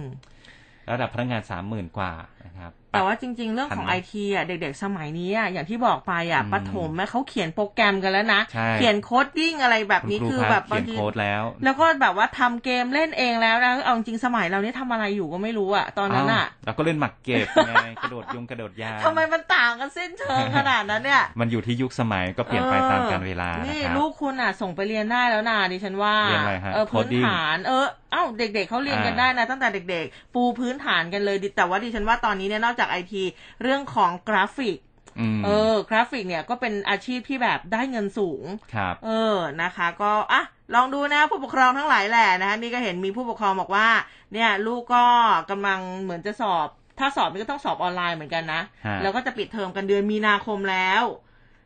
[0.91, 2.13] ระดับพนักงานสามหมื่นกว่า
[2.47, 17.73] นะครับ แต่ว่าจริง ๆ เรื่องของทันไหไอมทีอะเด็ก ๆ สมัยนี้อะอย่างที่บอกไปอะอืมปฐมแม่เขาเขียนโปรแกรมกันแล้วนะใช่เขียนโคดดิ้งอะไรแบบนี้ณคือรับแบบเขีบางยนทีโค้ดแล้ว แล้วก็แบบว่าทำเกมเล่นเองแล้วนะเอาจริงสมัยเรานี่ทำอะไรอยู่ก็ไม่รู้อะตอนนั้นอะเาเราก็เล่นหมากเก็บไง
[18.03, 33.23] กระโดดยงกระโดดยางทำไมมันต่างกันสิ้นเชิงขนาดนั้นเนี่ย มันอยู่ที่ยุคสมัยก็เปลี่ยนไปตามกาลเวลานะนี่ครับลูกคุณอะส่งไปเรียนได้แล้วนะดิฉันว่าเรียนอะไรฮะเออพื้น Coding ฐานเออเอ้าเด็ก ๆเขาเรียนกันอ่าได้นะตั้งแต่เด็ก ๆ ปูพื้นฐานกันเลยดิแต่ว่าดิฉันว่าตอนนี้เนี่ยนอกจากไอที
[33.63, 34.77] เรื่องของกราฟิก
[35.21, 38.43] อืมเออกราฟิกเนี่ยก็เป็นอาชีพที่แบบได้เงินสูง
[38.75, 40.43] ครับเออนะคะ ก็อะ
[40.75, 43.89] ลองดูนะผู้ปกครองทั้งหลายแหละนะคะนี่ก็เห็นมีผู้ปกครองบอกว่า
[44.33, 45.05] เนี่ยลูกก็
[45.51, 51.03] กำลังเหมือนจะสอบ ถ้าสอบนี่ก็ต้องสอบออนไลน์เหมือนกันนะฮะแล้วก็จะปิดเทอมกันเดือนมีนาคมแล้ว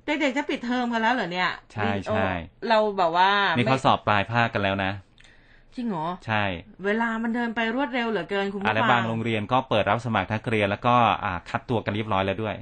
[0.06, 2.16] เด็กๆจะปิดเทอมกันแล้วเหรอเนี่ยใช่ใช่โอ้
[2.68, 4.92] เราแบบว่านี่เขาสอบปลายภาคกันแล้วนะ
[5.76, 6.44] จริงเหรอใช่
[6.84, 10.94] เวลามันเดินไปรวดเร็วเหลือเกินคุณอะผู้ไรฟับางงโรงเรียนก็เปิดรับสมัครนักเรียนแล้วก็
[11.24, 12.56] อ่าคัดตัวกันเรียบร้อยแล้วด้วย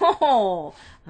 [0.00, 0.24] โอ้โห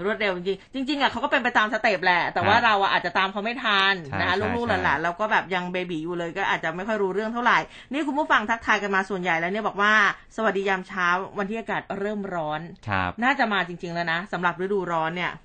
[0.05, 7.59] รวดเร็วจริงๆจริงๆอะเขาก็เป็นไปตาม step แหละ แต่ว่าฮะเราอะอาจจะตามเขาไม่ทันใช่นะคะใช่ลูกใช่ๆหลานๆเราก็แบบยัง baby อยู่เลยก็อาจจะไม่ค่อยรู้เรื่องเท่าไหร่
[7.93, 9.93] นี่คุณผู้ฟังทักทายกันมาส่วนใหญ่แล้วเนี่ยบอกว่า
[10.37, 11.07] สวัสดียามเช้า
[11.39, 15.37] วันที่อากาศเริ่มร้อนครับน่าจะมาจริง ๆแล้วนะสำหรับฤดูร้อนเนี่ยฮะ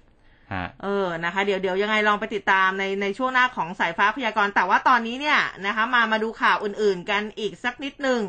[0.83, 8.21] เออนะคะ เดี๋ยวเดี๋ยวยังไงลองไปติดตามในในช่วงหน้าของสายฟ้าพยากรณ์แต่ว่าตอนนี้เนี่ยนะคะ มามาดูข่าวอื่นๆกันอีกสักนิดหนึ่ง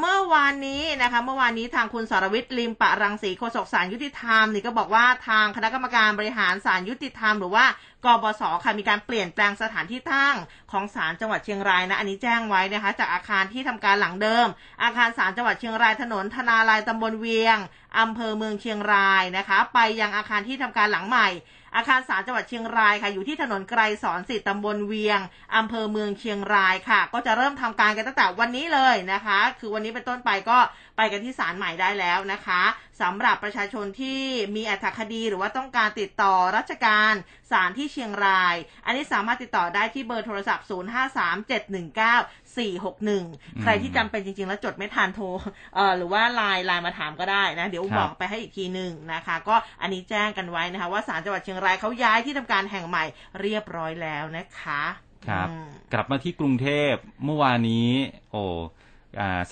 [0.00, 7.64] เมื่อวานนี้นะคะ เมื่อวานนี้ทางคุณสรวิทย์ลิมปะรังสีโฆษกสารยุติธรรมนี่ก็บอกว่าทางคณะกรรมการบริหารสารยุติธรรม หรือว่า
[8.04, 10.36] กบสค่ะมีการเปลี่ยนแปลงสถานที่ตั้ง
[10.72, 14.46] ของศาลจังหวัดเชียงรายนะ อันนี้แจ้งไว้นะคะ จากอาคารที่ทำการหลังเดิม
[14.82, 17.58] อาคารศาลจังหวัดเชียงรายถนนธนาลายตำบลเวียง
[17.98, 21.28] อำเภอเมืองเชียงรายนะคะ ไปยังอาคารที่ทำการหลังใหม่
[21.76, 25.20] อาคารศาลจังหวัดเชียงรายค่ะ อยู่ที่ถนนไกรสอนสิทธิ์ตำบลเวียง
[25.56, 30.58] อำเภอเมืองเชียงรายค่ะ ก็จะเริ่มทำการกันตั้งแต่วันนี้เลยนะคะ คือวันนี้เป็นต้นไปก็
[30.96, 32.62] ไปกันที่ศาลใหม่ได้แล้วนะคะ
[33.00, 34.20] สำหรับประชาชนที่
[34.56, 37.14] มีอัตคดีหรือว่าต้องการติดต่อราชการ
[37.50, 38.54] ศาลที่เชียงราย
[38.86, 45.26] อันนี้สามารถติดต่อได้ที่เบอร์โทรศัพท์ 053719 461 ใครที่จำเป็นจริง ๆ แล้วจดไม่ทันโทร
[45.74, 53.04] เอ่อหรือว่าไลน์ไลน์มาถามก็ได้นะ เดี๋ยวครับบอกไปให้อีกทีหนึ่งนะคะ ก็อันนี้แจ้งกันไว้นะคะ ว่าศาลจังหวัดเชียงรายเขาย้ายที่ทำการแห่งใหม่
[53.40, 54.82] เรียบร้อยแล้วนะคะ
[55.28, 56.92] ครับอืมกลับมาที่กรุงเทพ
[57.24, 57.88] เมื่อวานนี้
[58.32, 58.91] โอ้อ่า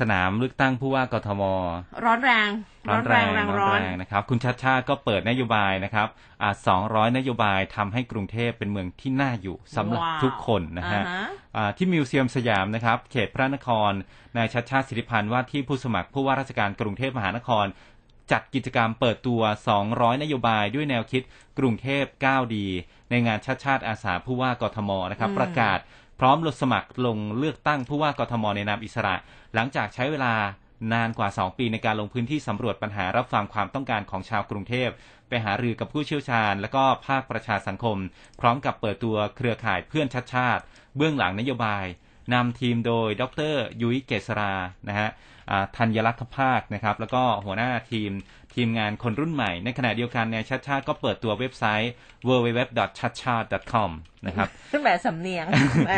[0.01, 1.43] สนามเลือกตั้งผู้ว่ากทม
[2.05, 2.49] ร้อนแรง
[2.89, 6.09] ร้อนแรงแรงร้ร้ออนนแรงนะครับคุณชัดชาติก็เปิดนโยบายนะครับ
[6.43, 6.53] อ่า
[6.85, 13.93] 200นโยบายทำให้กรุงเทพเป็นเมืองที่น่าอยู่สำหรับว้าวทุกคนนะฮะอ่าฮะอ่าที่มิวเซียมสยามนะครับ เขตพระนคร
[14.37, 17.67] นายชัดชาติสิทธิพันธ์ว่าที่ผู้สมัครผู้ว่าราชการกรุงเทพมหานคร
[18.33, 19.41] จัดกิจกรรมเปิดตัว
[19.83, 21.23] 200 นโยบายด้วยแนวคิด
[21.59, 22.67] กรุงเทพก้าวดี
[23.11, 25.79] ในงานชัดชาติอาสาผู้ว่ากทมนะครับอืมประกาศ
[26.23, 29.15] พร้อมลงสมัครลงเลือกตั้งผู้ว่ากทมในนามอิสระ
[29.55, 30.35] หลังจากใช้เวลา
[30.93, 34.89] นานกว่า 2 ปีในการลงพื้นที่สำรวจปัญหารับฟังความต้องการของชาวกรุงเทพ
[35.29, 37.97] ไปหารือกับผู้เชี่ยวชาญ และก็ภาคประชาสังคม
[38.41, 40.63] พร้อมกับเปิดตัวเครือข่ายเพื่อนชัดชาติ
[40.97, 41.87] เบื้องหลังนโยบาย
[42.35, 44.55] นำทีมโดย ดรยุ้ยเกษรา
[44.89, 45.09] นะฮะ
[45.77, 48.11] ธัญรักษภาคนะครับ แล้วก็หัวหน้าทีม
[48.55, 51.93] ทีมงานคนรุ่นใหม่ ในขณะเดียวกันในยชัดชาติก็เปิดตัวเว็บไซต์
[52.29, 53.91] www.chadchat.com
[54.27, 55.47] นะครับขึ้นแบบสำเนียง
[55.87, 55.95] แหม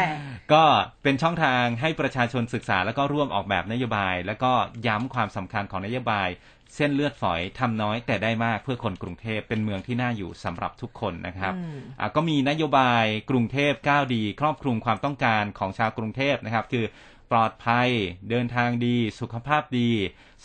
[0.53, 0.65] ก็
[1.03, 4.53] เป็นช่องทางให้ประชาชนศึกษาแล้วก็ร่วมออกแบบนโยบาย แล้วก็
[4.87, 6.29] ย้ำความสำคัญของนโยบาย
[6.77, 16.85] เส้นเลือดฝอยทำน้อยแต่ได้มากเพื่อคนกรุงเทพเป็นเมืองที่น่าอยู่สำหรับทุกคนนะครับอืมอะก็มีนโยบายกรุงเทพก้าวดี ครอบคลุมความต้องการของชาวกรุงเทพนะครับ คือ
[17.33, 17.89] ปลอดภัย
[18.31, 19.91] เดินทางดี สุขภาพดี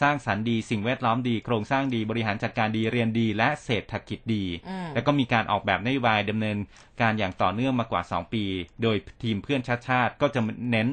[0.02, 6.58] สร้างสรรค์ดี สิ่งแวดล้อมดี โครงสร้างดีบริหารจัดการดีเรียนดี และเศรษฐกิจดีอืมแล้วก็มีการออกแบบนโยบายดำเนิน
[7.02, 8.44] การอย่างต่อเนื่องมากว่า 2 ปี
[8.84, 10.42] โดยทีมเพื่อนชาติชาติก็จะ
[10.72, 10.88] เน้น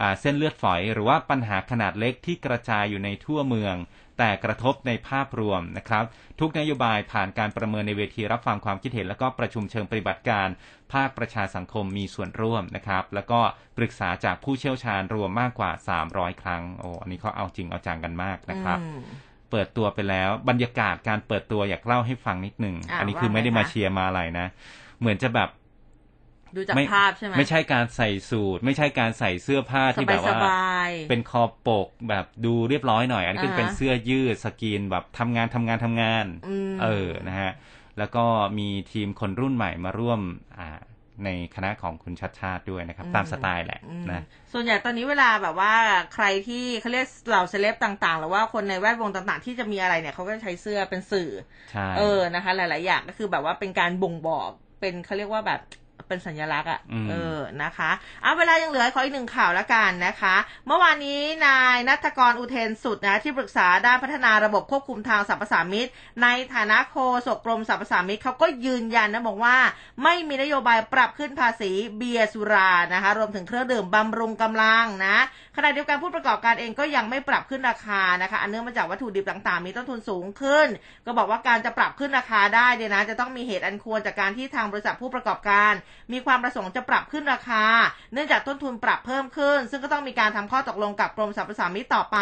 [0.00, 3.74] อ่าเส้นเลือดฝอย หรือว่าปัญหาขนาดเล็กที่กระจายอยู่ในทั่วเมือง
[4.20, 6.04] แต่กระทบในภาพรวมนะครับ
[6.40, 10.48] ทุกนโยบายผ่านการประเมินในเวทีรับฟังความคิดเห็น แล้วก็ประชุมเชิงปฏิบัติการ
[10.92, 13.40] ภาคประชาสังคมมีส่วนร่วมนะครับ แล้วก็
[13.76, 15.70] ปรึกษาจากผู้เชี่ยวชาญรวมมากกว่า
[16.06, 19.00] 300 ครั้งโอ้อันนี้เขาเอาจริงเอาจังกันมากนะครับอืม
[19.50, 24.46] เปิดตัวไปแล้วบรรยากาศการเปิดตัวอยากเล่าให้ฟังนิดหนึ่งอะอันนี้คือว่าไงไม่ได้มาคะเชียร์มาอะไรนะ
[25.00, 25.48] เหมือนจะแบบ
[26.56, 37.50] ดูจากไม่ภาพใช่ไหมไม่ใช่การใส่สูทไม่ใช่การใส่เสื้อผ้าสที่บาแบยบสว่าบายเป็นคอปกแบบดูเรียบร้อยหน่อย อันนี้ก็อ่าฮะเป็นเสื้อยืดสกรีนแบบทำงานทำงานทำงานอืมเออนะฮะ
[37.98, 38.24] แล้วก็
[38.58, 40.20] มีทีมคนรุ่นใหม่มาร่วม
[40.58, 40.80] อ่า
[41.26, 44.22] ในคณะของคุณชัดชาติด้วยนะครับ ตามสไตล์แหละอืมนะ
[44.52, 45.74] ส่วนใหญ่ตอนนี้เวลาแบบว่า
[46.14, 51.30] ใครที่เขาเรียกเหล่าเซเลบต่าง ๆ หรือว่าคนในแวดวงต่างๆ ที่จะมีอะไรเนี่ยเขาก็จะใช้เสื้อเป็นสื่อ
[51.70, 55.60] ใช่เออนะคะ หลาย ๆ อย่างก็คือแบบว่าเป็นการบ่งบอกเป็นเขาเรียกว่าแบบ
[56.08, 57.90] เป็นสัญลักษณ์อะ่ะอืมเออนะคะ
[58.22, 60.36] เอาเวลายังเหลือขออีกหนึ่งข่าวละกันนะคะ
[60.66, 65.88] เมื่อวานนี้นายนัทกรอุเทนสุดนะที่ปรึกษาด้านพัฒนาระบบควบคุมทางสรรพสามิต
[66.22, 66.96] ในฐานะโฆ
[67.26, 69.56] ษกกรมสรรพสามิตเขาก็ยืนยันนะบอกว่า
[70.02, 75.16] ไม่มีนโยบายปรับขึ้นภาษีเบียร์สุรานะคะรวมถึงเครื่องดื่มบำรุงกำลังนะ
[75.56, 80.68] ขณะเดียวกันผู้ประกอบการเองก็ยังไม่ปรับขึ้นราคานะคะอันเนื่องมาจากวัตถุดิบต่างๆ มีต้นทุนสูงขึ้น
[81.06, 85.72] ก็บอกว่าการจะปรับขึ้นราคาได้เนี่ยนะจะต้องมีเหตุอันควรจากการที่ทางบริษัทผู้ประกอบการ
[86.12, 87.64] มีความประสงค์จะปรับขึ้นราคา
[88.12, 92.18] เนื่องจากต้นทุนปรับเพิ่มขึ้น ซึ่งก็ต้องมีการทำข้อตกลงกับกรมสรรพสามิตต่อไป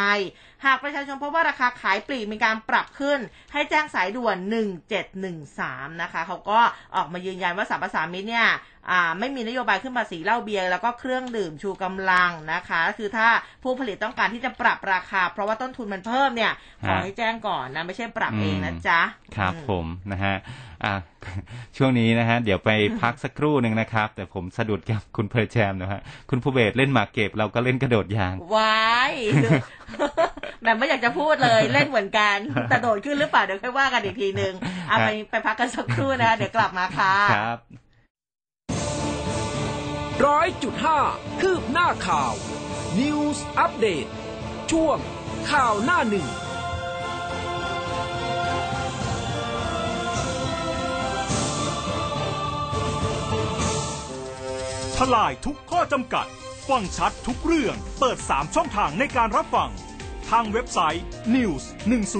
[0.65, 3.19] หากประชาชนพบว่าราคาขายปลีกมีการปรับขึ้น
[3.53, 4.37] ให้แจ้งสายด่วน
[5.19, 6.61] 1713 นะคะเขาก็
[6.97, 8.49] ออกมายืนยันว่าสรรพสามิตเนี่ย
[8.91, 13.29] อ่าไม่มีนโยบายขึ้นภาษีเหล้าเบียร์แล้วก็เครื่องดื่มชูกำลังนะคะ คือถ้า
[13.63, 16.53] ผู้ผลิตต้องการที่จะปรับราคา เพราะว่าต้นทุนมันเพิ่มเนี่ย
[16.87, 19.01] ขอฮะให้แจ้งก่อนนะไม่ใช่ปรับเองนะจ๊ะ
[19.37, 20.37] ครับอืมผมนะฮะ
[20.85, 20.95] อะ
[21.77, 22.71] ช่วงนี้นะฮะ เดี๋ยวไป
[23.03, 29.13] พักสักครู่หนึ่งนะครับ แต่ผมสะดุดกับคุณเพอร์แจมนะฮะ คุณภูเบศเล่นหมากเก็บ เราก็เล่นกระโดดยางวาย
[30.63, 32.37] แบบไม่อยากจะพูดเลยเล่นเหมือนกัน
[32.69, 34.53] แต่โดดขึ้นหรือเปล่าเดี๋ยวค่อยว่ากันอีกทีนึง
[34.89, 37.59] เอาไปไปพักกันสักครู่นะคะเดี๋ยวกลับมาค่ะครับ
[40.27, 41.01] ร้อยจุดห้า
[41.41, 42.33] คืบหน้าข่าว
[42.99, 44.07] News อัปเดต
[44.71, 44.99] ช่วง
[45.51, 46.27] ข่าวหน้าหนึ่ง
[54.97, 56.27] ทลายทุกข้อจำกัด
[56.69, 59.71] ฟังชัดทุกเรื่อง เปิด 3 ช่องทางในการรับฟัง
[60.31, 61.05] ทางเว็บไซต์
[61.37, 61.63] news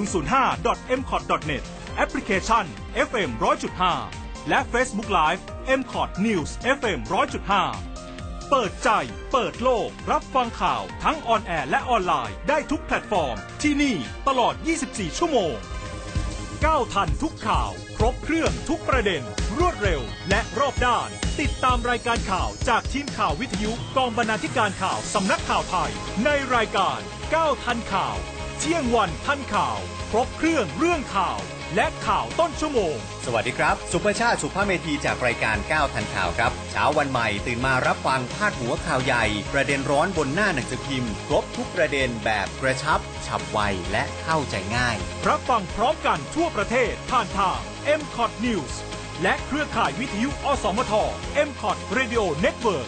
[0.01, 1.63] 1005 m c o t net
[1.95, 2.65] แอปพลิเคชัน
[3.07, 5.41] FM 100.5 และ Facebook Live
[5.79, 6.99] m c o t News FM
[7.75, 8.89] 100.5 เปิดใจ
[9.31, 13.95] เปิดโลก รับฟังข่าวทั้ง on air และออนไลน์ได้ทุกแพลตฟอร์ม ที่นี่
[14.27, 14.53] ตลอด
[14.87, 15.55] 24 ชั่วโมง
[16.65, 19.23] ก้าวทันทุกข่าว ครบเครื่องทุกประเด็น
[19.57, 21.09] รวดเร็ว และรอบด้าน
[21.41, 25.91] ติดตามรายการข่าวจากทีมข่าววิทยุกองบรรณาธิการข่าวสำนักข่าวไทย
[26.25, 26.99] ในรายการ
[27.35, 28.17] ก้าวทันข่าว
[28.59, 29.79] เที่ยงวันทันข่าว
[30.11, 31.39] ครบเครื่องเรื่องข่าว
[31.75, 32.95] และข่าวต้นชั่วโมง
[33.25, 43.59] สวัสดีครับ สุประชาติสุภาพเมธีจากรายการ 9 ทันข่าวครับ เช้าวันใหม่ตื่นมารับฟังพาดหัวข่าวใหญ่ ประเด็นร้อนบนหน้าหนังสือพิมพ์ ครบทุกประเด็นแบบกระชับ ฉับไว
[43.91, 44.97] และเข้าใจง่าย
[45.27, 47.59] รับฟังพร้อมกันทั่วประเทศผ่านทาง
[47.99, 48.73] m c o t News
[49.23, 50.93] และเครือข่ายวิทยุอสมท
[51.47, 52.87] m c o t Radio Network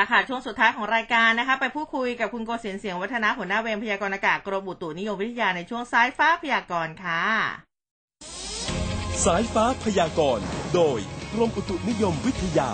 [0.00, 7.24] ละค่ะ ช่วงสุดท้ายของรายการนะคะ ไปพูดคุยกับคุณโกศินทร์เสียงวัฒนะหัวหน้าเวรพยากรณ์อากาศกรมอุตุนิยมวิทยาในช่วงสายฟ้าพยากรณ์ค่ะ
[9.24, 10.98] สายฟ้าพยากรณ์โดย
[11.32, 12.70] กรมอุตุนิยมวิทยา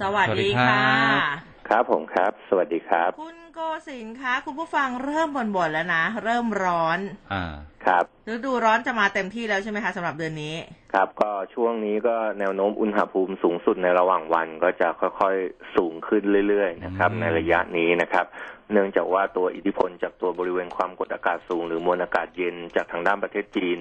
[0.00, 0.84] สวัสดีสวัสดีครัค่ะ
[1.18, 1.20] บ
[1.68, 6.98] ครับผมครับ สวัสดีครับ คุณ โกศินทร์คะคุณผู้ฟังเริ่มบ่นๆแล้วนะ เริ่มร้อน
[7.32, 7.44] อ่า
[7.86, 10.54] ครับฤดูร้อนจะมาเต็มที่แล้วใช่ไหมคะสำหรับเดือนนี้
[10.92, 18.26] ครับ ก็ช่วงนี้ก็แนวโน้มอุณหภูมิสูงสุดในระหว่างวันก็จะค่อยๆสูงขึ้นเรื่อยๆนะครับ อืม ในระยะนี้นะครับ
[18.72, 23.78] เนื่องจากว่าตัวอิทธิพลจากตัวบริเวณความกดอากาศสูง หรือมวลอากาศเย็นจากทางด้านประเทศจีน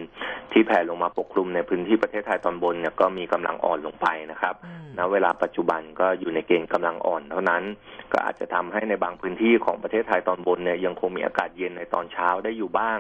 [0.51, 7.63] ที่แผ่ลงมาปกคลุมในพื้นที่ประเทศไทยตอนบนเนี่ยก็มีกำลังอ่อนลงไปนะครับอืมณเวลาปัจจุบันก็อยู่ในเกณฑ์กำลังอ่อนเท่านั้น
[8.11, 12.97] ก็อาจจะทำให้ในบางพื้นที่ของประเทศไทยตอนบนเนี่ยยังคงมีอากาศเย็นในตอนเช้าได้อยู่บ้าง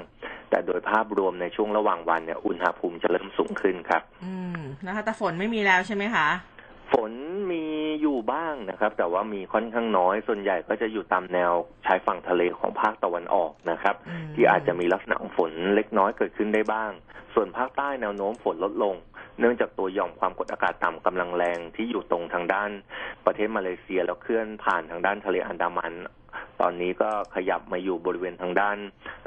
[0.49, 6.27] แต่โดยภาพรวมในช่วงระหว่างวันเนี่ยอุณหภูมิจะเริ่มสูงขึ้นครับ อืมนะคะแต่ฝนไม่มีแล้วใช่ไหมคะ
[6.93, 7.11] ฝน
[7.51, 7.63] มี
[8.01, 11.51] อยู่บ้างนะครับ แต่ว่ามีค่อนข้างน้อย ส่วนใหญ่ก็จะอยู่ตามแนว
[11.85, 16.91] ชายฝั่งทะเลของภาคตะวันออกนะครับอืมที่อาจจะมีลักษณะของฝนเล็กน้อยเกิดขึ้นได้บ้าง
[17.33, 18.95] ส่วนภาคใต้แนวโน้มฝนลดลง
[19.39, 22.69] เนื่องจากตัวหย่อมความกดอากาศต่ำกำลังแรงที่อยู่ตรงทางด้าน
[23.25, 25.93] ประเทศมาเลเซียแล้วเคลื่อนผ่านทางด้านทะเลอันดามัน
[26.61, 28.77] ตอนนี้ก็ขยับมาอยู่บริเวณทางด้าน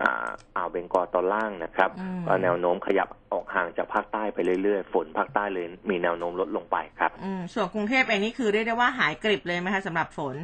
[0.03, 10.37] อ่าอ่าวเบงกอลตอนล่างนะครับอืมก็แนวโน้มขยับออกห่างจากภาคใต้ไปเรื่อยๆ ฝนภาคใต้เลยมีแนวโน้มลดลงไปครับอืมส่วนกรุงเทพเองนี่คือเรียกได้ว่าหายกริบเลยไหมคะสำหรับฝน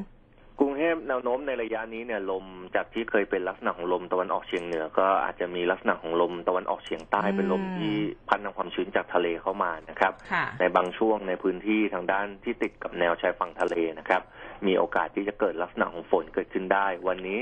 [0.61, 2.44] กรุงเทพแนวโน้มในระยะนี้เนี่ยลม
[2.74, 7.94] จากที่เคยเป็นลักษณะของลมตะวันออกเฉียงเหนือ ก็อาจจะมีลักษณะของลมตะวันออกเฉียงใต้อืมเป็นลมที่
[8.28, 14.22] พัดนำความชื้นจากทะเลเข้ามานะครับค่ะในบางช่วงในพื้นที่ทางด้านที่ติดกับแนวชายฝั่งทะเลนะครับ
[14.66, 17.40] มีโอกาสที่จะเกิดลักษณะของฝนเกิดขึ้นได้ วันนี้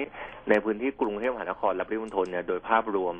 [0.48, 3.14] ในพื้นที่กรุงเทพมหานครและปริมณฑลเนี่ยโดยภาพรวม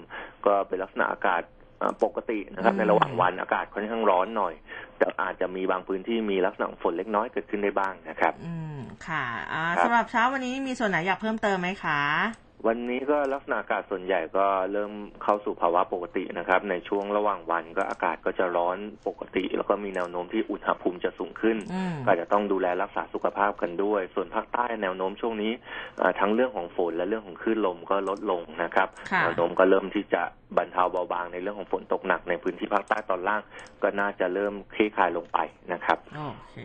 [0.47, 1.60] ก็เป็นลักษณะอากาศอ่า
[2.05, 4.55] ปกตินะครับอืมในระหว่างวันอากาศค่อนข้างร้อนหน่อย
[4.99, 12.01] แต่อาจจะมีบางพื้นที่มีลักษณะของฝนเล็กน้อยเกิดขึ้นได้บ้างนะครับ อืมค่ะอ่าครับสำหรับเช้าวันนี้มีส่วนไหนอยากเพิ่มเติมไหมคะ
[12.67, 14.93] วันนี้ก็ลักษณะอากาศส่วนใหญ่ก็เริ่ม
[15.23, 25.53] เข้าสู่ภาวะปกตินะครับ ในช่วงระหว่างวันก็อากาศก็จะร้อนปกติ แล้วก็มีแนวโน้มที่อุณหภูมิจะสูงขึ้นอืมก็อาจจะต้องดูแลรักษาสุขภาพกันด้วย ส่วนภาคใต้แนวโน้มช่วงนี้
[25.99, 30.23] เอ่อทั้งเรื่องของฝนและเรื่องของคลื่นลมก็ลดลงนะครับค่ะแนวโน้มก็เริ่มที่จะ
[30.57, 33.43] บรรเทาเบาบางในเรื่องของฝนตกหนักในพื้นที่ภาคใต้ตอนล่าง
[33.83, 35.39] ก็น่าจะเริ่มคลี่คลายลงไป
[35.73, 36.57] นะครับโอเค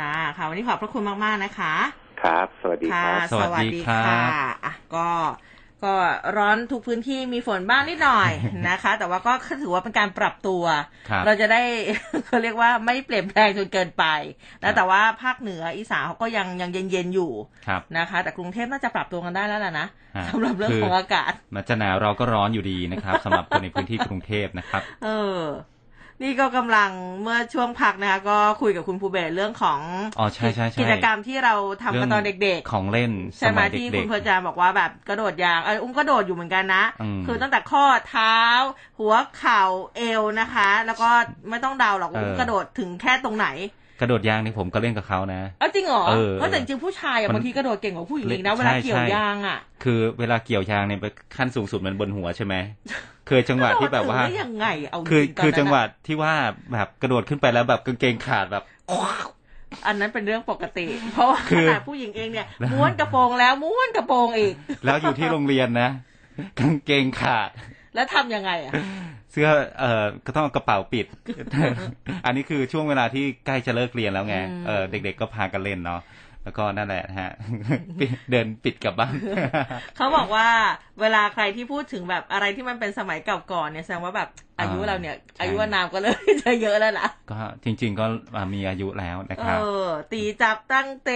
[0.00, 1.74] ค่ะค่ะ วันนี้ขอบพระคุณมาก ๆ นะคะ
[2.22, 4.30] ครับ สวัสดีค่ะครับสวัสดีครับ
[4.64, 5.08] อะก็
[5.84, 5.94] ก็
[6.36, 8.32] ร้อนทุกพื้นที่มีฝนบ้างนิดหน่อย
[8.68, 9.32] นะคะ แต่ว่าก็
[9.62, 10.64] ถือว่าเป็นการปรับตัว
[11.10, 11.62] ครับเราจะได้
[12.26, 14.04] เขาเรียกว่าไม่เปลี่ยนแปลงจนเกินไป
[14.62, 17.32] ครันะบแต่ว่าภาคเหนืออีสานเขาก็ยังยังเย็นๆอยู่
[17.66, 25.40] ครับนะคะ แต่กรุงเทพน่าจะปรับตัวกันได้แล้วล่ะนะฮะสำหรับเรื่องคือของอากาศมันจะหนาวเราก็ร้อนอยู่ดีนะครับสำหรับคนในพื้นที่กรุงเทพนะครับ เออ
[26.22, 26.90] นี่ก็กำลัง
[27.22, 29.80] เมื่อช่วงพักนะคะ ก็คุยกับคุณภูเบศเรื่องของ
[30.18, 38.36] อ๋อใช่ใช่ใช่กิจกรรมที่เราทำกันตอนเด็กของเล่นๆใช่ไหมสมัยที่เด็คุกณเพอร์จานบอกว่าแบบกระโดดยางเอออุ้มก็โดดอยู่เหมือนกันนะอืมคือตั้งแต่ข้อเท้า
[38.98, 39.62] หัวเข่า
[39.96, 41.10] เอวนะคะ แล้วก็
[41.50, 50.98] ไม่ต้องเดาหรอกว่าอุ้มกระโดดถึงแค่ตรงไหนๆ กระโดดยางนี่ผมก็เล่นกับเขานะเออจริงเหรอเออเพราะแต่จริงๆผู้ชายอะมันบางทีกระโดดเก่งกว่าผู้หญิงอีกนะใช่เวลาเกี่ยวใช่ยางอะคือเวลาเกี่ยวยางเนี่ย
[51.36, 52.54] ขั้นสูงสุดมันบนหัวใช่ไหม
[53.28, 56.32] เคยจังหวะที่แบบว่ากระโดดถึงได้ยังไงเอาคือจริงๆตนคือนั้นจังหวะอะที่ว่า
[56.72, 58.64] แบบกระโดดขึ้นไปแล้วแบบกางเกงขาดแบบ
[59.86, 65.90] อันนั้นเป็นเรื่องปกติ เพราะว่าคืขอนาดผู้หญิงเองเนี่ยม้วนกระโปรงแล้วม้วนกระโปรงอีก แล้วอยู่ที่โรงเรียนนะ
[66.58, 67.50] กางเกงขาด
[67.94, 68.72] แล้วทำยังไงอะ
[69.32, 71.06] เสื้อเอ่อก็ต้องเอากระเป๋าปิด
[72.24, 76.00] อันนี้คือช่วงเวลาที่ใกล้จะเลิกเรียนแล้วไงอืมเออเด็ก ๆ ก็พากันเล่นเนาะ
[76.44, 77.32] แล้วก็นั่นแหละฮะ
[78.00, 79.14] ปิดเดินปิดกลับบ้าน
[79.96, 80.48] เขาบอกว่า
[81.00, 84.28] เวลาใครที่พูดถึงแบบอะไรที่มันเป็นสมัยเก่าก่อนเนี่ยแสดงว่าแบบ
[84.60, 88.06] อายุอ่าเราเนี่ยใช่อายุวานามก็เลยจะเยอะแล้วล่ะ ก็จริง ๆ ก็
[88.54, 91.10] มีอายุแล้วนะเอครับอตีจับตั้งเต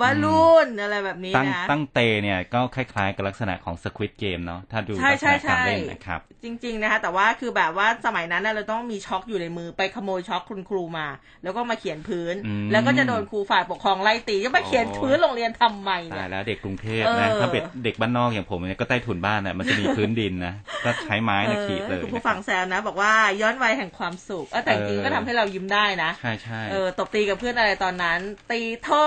[0.00, 11.06] บอลลูนอะไรแบบนี้ตั้งนะตั้งเตเนี่ยก็คล้ายๆกับลักษณะของ Squid Game เนาะถ้าดูใช่ลักษใช่ณะการใช่เล่นนะครับ จริง ๆ นะคะ แต่ว่าคือแบบว่าสมัยนั้นน่ะเราต้องมีช็อคอยู่ในมือไปขโมยช็อคคุณครูมา
[11.42, 28.18] แล้วก็มาเขียนพื้นอืมแล้วก็จะโดนครูฝ่ายปกครองไล่ตีจะมาเขียนโอ้พื้นโรงเรียนทำไมเนี่ตายยแล้วเด็กกรุงเทพเอนะอถ้าเป็นเด็กบ้านนอกอย่างผมเนี่ยก็ใต้ถุนบ้านน่ะมันจะมีพื้นดินนะก็ใช้ไม้นะขีดเลยคุณผู้นะคฟัรับงแซวนะ บอกว่าย้อนวัยแห่งความสุขเออแต่จริงๆก็ทำให้เรายิ้มได้นะใช่ใช่เออตบตีกับเพื่อนอะไรตอนนั้น
[28.50, 29.06] ตีเธอ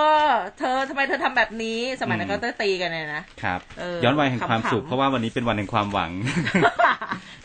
[0.58, 6.10] เธอทำไมเธอทำแบบนี้ สมัยนั้นอืมก็จะตีกันเนี่ยนะครับเออย้อนวัยแห่งความขำๆสุขเพราะว่าวันนี้เป็นวันแห่งความหวัง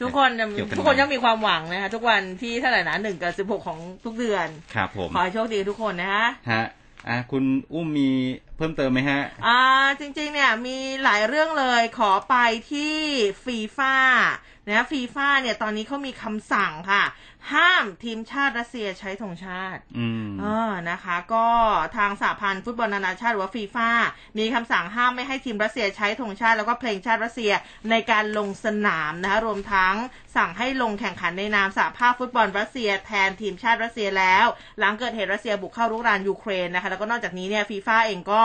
[0.02, 6.66] ทุกคนจะเกี่ยวกันทุกคนย่อมมีความหวังนะคะทุกวันที่เท่าไหร่นะหนึ่งกับสิบหกของทุกเดือนครับผมขอให้โชคดีทุกคนนะคะฮะ
[7.10, 8.10] อะคุณอุ้มมี
[8.58, 9.60] เพิ่มเติมไหมฮะ อ่า
[10.00, 12.36] จริงๆเนี่ยมีหลายเรื่องเลยขอไป
[12.72, 12.96] ที่
[13.46, 13.96] ฟีฟ่า
[14.70, 17.04] นะฟีฟ่าเนี่ยตอนนี้เขามีคำสั่งค่ะ
[17.54, 21.48] ห้ามทีมชาติรัสเซียใช้ธงชาติ อืมเออนะคะ ก็
[21.98, 23.90] ทางสหพันธ์ฟุตบอลนานาชาติหรือว่าฟีฟ่า
[24.38, 27.52] มีคำสั่งห้ามไม่ให้ทีมรัสเซียใช้ธงชาติแล้วก็เพลงชาติรัสเซีย
[27.90, 29.96] ในการลงสนามนะคะรวมทั้ง
[30.36, 34.46] สั่งให้ลงแข่งขันในนามสหภาพฟุตบอลรัสเซียแทนทีมชาติรัสเซียแล้ว
[34.80, 38.42] หลังเกิดเหตุรัสเซียบุกเข้ารุกรานยูเครนนะคะแล้วก็นอกจากนี้เนี่ยฟีฟ่าเองก็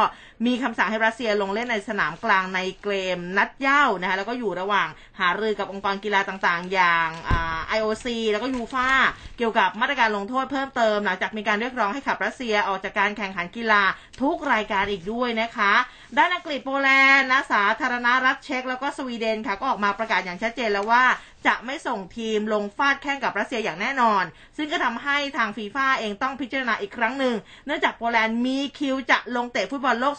[0.46, 4.88] มีคำสั่งให้รัสเซียลงเล่นในสนามกลางในเกมนัดเย้านะคะแล้วก็อยู่ระหว่าง
[5.20, 8.89] หารือกับองค์กรกีฬาต่างๆ อย่างอ่า IOC แล้วก็ยูฟา
[9.38, 13.82] เกี่ยวกับมาตรการลงโทษเพิ่มเติม หลังจากมีการเรียกร้องให้ขับรัสเซียออกจากการแข่งขันกีฬา
[14.22, 15.72] ทุกรายการอีกด้วยนะคะ
[16.18, 21.05] ด้านอังกฤษโปแลนด์นะสาธารณรัฐเช็กแล้วก็สวีเดนค่ะก็ออกมาประกาศอย่างชัดเจนแล้วว่า
[21.47, 24.24] จะไม่ส่งทีมลงฟาดแข่งกับรัสเซียอย่างแน่นอน
[24.57, 27.34] ซึ่งก็ทำให้ทางฟีฟ่าเองต้องพิจารณาอีกครั้งหนึ่ง
[27.66, 30.14] เนื่องจากโปแลนด์มีคิวจะลงเตะฟุตบอลโลก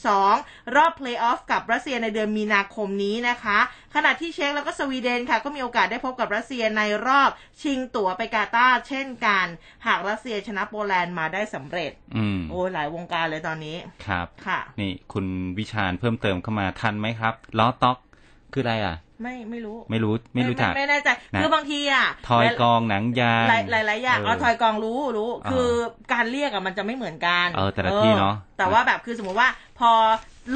[0.00, 3.58] 2022 รอบเพลย์ออฟกับรัสเซียในเดือนมีนาคมนี้นะคะ
[3.94, 7.30] ขณะที่เช็กแล้วก็สวีเดนค่ะ ก็มีโอกาสได้พบกับรัสเซียในรอบ
[7.62, 9.46] ชิงตั๋วไปกาตาร์เช่นกัน
[9.86, 13.76] หากรัสเซียชนะโปแลนด์มาได้สำเร็จอืมโอ้ยหลายวงการเลยตอนนี้
[14.06, 15.26] ครับค่ะ นี่คุณ
[15.58, 17.98] วิชาญเพิ่มเติมเข้ามาทันไหมครับล้อต็อก
[18.52, 25.70] คืออะไรอะ ไม่ไม่รู้ ไม่รู้ไม่รู้จักไม่แน่ใจนะคือบางทีอะทอยกองหนังยางหลายหลายหลายอย่างเออเอาทอยกองรู้รู้อ่าคือ
[26.12, 29.48] การเรียกอะมันจะไม่เหมือนกันเออแต่ละที่เนอะแต่ว่าแบบคือสมมติว่า
[29.78, 29.90] พอ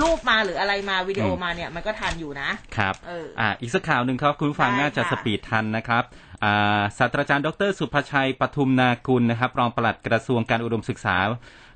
[0.00, 6.04] รูปมาหรืออะไรมาวิดีโออืมมาเนี่ยมันก็ทันอยู่นะครับเอออ่าอีกสักข่าวหนึ่งครับคุณผู้ฟังได้น่าจะค่ะสปีดทันนะครับ
[6.44, 11.16] อ่าศาสตราจารย์ดร สุภชัยปทุมนากุลนะครับรองปลัดกระทรวงการอุดมศึกษา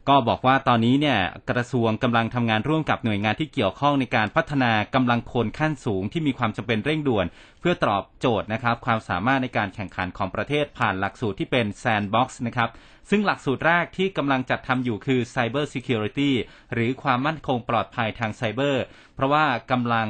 [0.09, 1.19] ก็บอกว่าตอนนี้เนี่ย
[1.51, 7.27] กระทรวงกำลังทำงานร่วมกับหน่วยงานที่เกี่ยวข้องในการพัฒนากำลังคนขั้นสูงที่มีความจำเป็นเร่งด่วน
[7.61, 12.69] เพื่อตอบโจทย์นะครับความสามารถในการแข่งขันของประเทศผ่านหลักสูตรที่เป็น Sandbox นะครับ
[13.11, 16.31] ซึ่งหลักสูตรแรกที่กำลังจัดทำอยู่คือ Cyber Security
[16.75, 18.85] หรือความมั่นคงปลอดภัยทางไซเบอร์
[19.15, 20.09] เพราะว่ากำลัง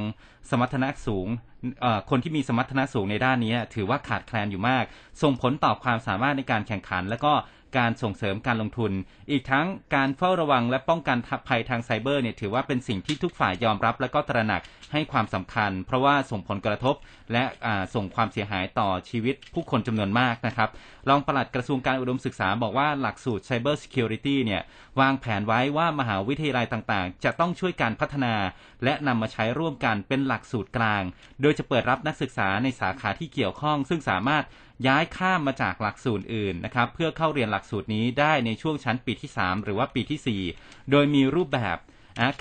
[0.51, 1.29] สมรรถนะสูง
[2.11, 4.85] คนที่มีสมรรถนะสูงในด้านนี้ถือว่าขาดแคลนอยู่มาก
[5.23, 7.33] ส่งผลต่อความสามารถในการแข่งขัน และก็
[7.77, 8.93] การส่งเสริมการลงทุน
[9.31, 14.63] อีกทั้งการเฝ้าระวังและป้องกันภัยทางไซเบอร์เนี่ยถือว่าเป็นสิ่งที่ทุกฝ่ายยอมรับ และก็ตระหนัก
[14.93, 16.95] ให้ความสำคัญ เพราะว่าส่งผลกระทบ
[17.33, 17.45] และ
[17.95, 20.69] ส่งความเสียหายต่อชีวิตผู้คนจำนวนมากนะครับ
[21.09, 24.63] รองปลัดกระทรวงการอุดมศึกษาบอกว่าหลักสูตร Cyber Security เนี่ย
[25.01, 28.35] วางแผนไว้ว่ามหาวิทยาลัยต่างๆ จะต้องช่วยการพัฒนา
[28.85, 31.03] และนำมาใช้ร่วมกันเป็นหลักสูตรกลาง
[31.41, 34.45] โดยจะเปิดรับนักศึกษาในสาขาที่เกี่ยวข้อง ซึ่งสามารถ
[34.87, 41.79] ย้ายข้ามมาจากหลักสูตรอื่นนะครับเพื่อเข้าเรียนหลักสูตรนี้ได้ในช่วงชั้นปีที่ 3 หรือว่าปีทีสี่4 โดยมีรูปแบบ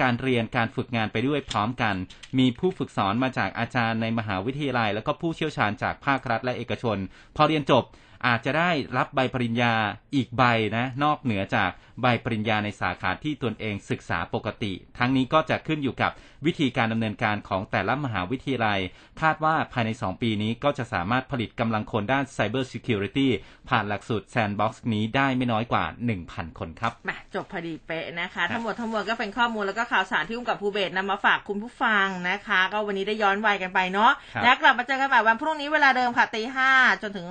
[0.02, 1.96] การเรียนการฝึกงานไปด้วยพร้อมกัน
[2.40, 6.98] มีผู้ฝึกสอนมาจากอาจารย์ในมหาวิทยาลัย แล้วก็ผู้เชี่ยวชาญจากภาครัฐและเอกชน
[7.36, 7.84] พอเรียนจบ
[8.26, 9.74] อาจจะได้รับใบปริญญา
[10.16, 10.44] อีกใบ
[10.78, 16.12] นะนอกเหนือจากใบปริญญาในสาขาที่ตนเองศึกษาปกติ ทั้งนี้ก็จะขึ้นอยู่กับ
[16.46, 18.80] วิธีการดำเนินการของแต่ละมหาวิทยาลัย
[19.22, 23.28] คาดว่าภายใน 2 ปีนี้ก็จะสามารถผลิตกำลังคนด้าน Cyber Security
[23.70, 25.84] ผ่านหลักสูตร Sandbox นี้ได้ไม่น้อยกว่า
[26.22, 36.72] 1,000 คนครับมาจบพอดีเป๊ะนะคะ ทั้งหมดทั้งมวลก็เป็นข้อมูลแล้วก็ข่าวสารที่อุ้มกับภูเบศนำมาฝากคุณผู้ฟังนะคะ ก็วันนี้ได้ย้อนวัยกันไปเนาะครับแล้วกลับมาเจอกันใหม่วันพรุ่งนี้เวลาเดิมค่ะตีห้า
[37.04, 37.28] จนถึง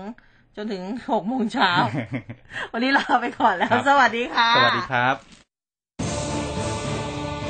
[0.58, 1.72] จนถึงหกโมงเช้า
[2.72, 5.14] วันนี้ลาไปก่อนแล้วครับสวัสดีค่ะ สวัสดีครับ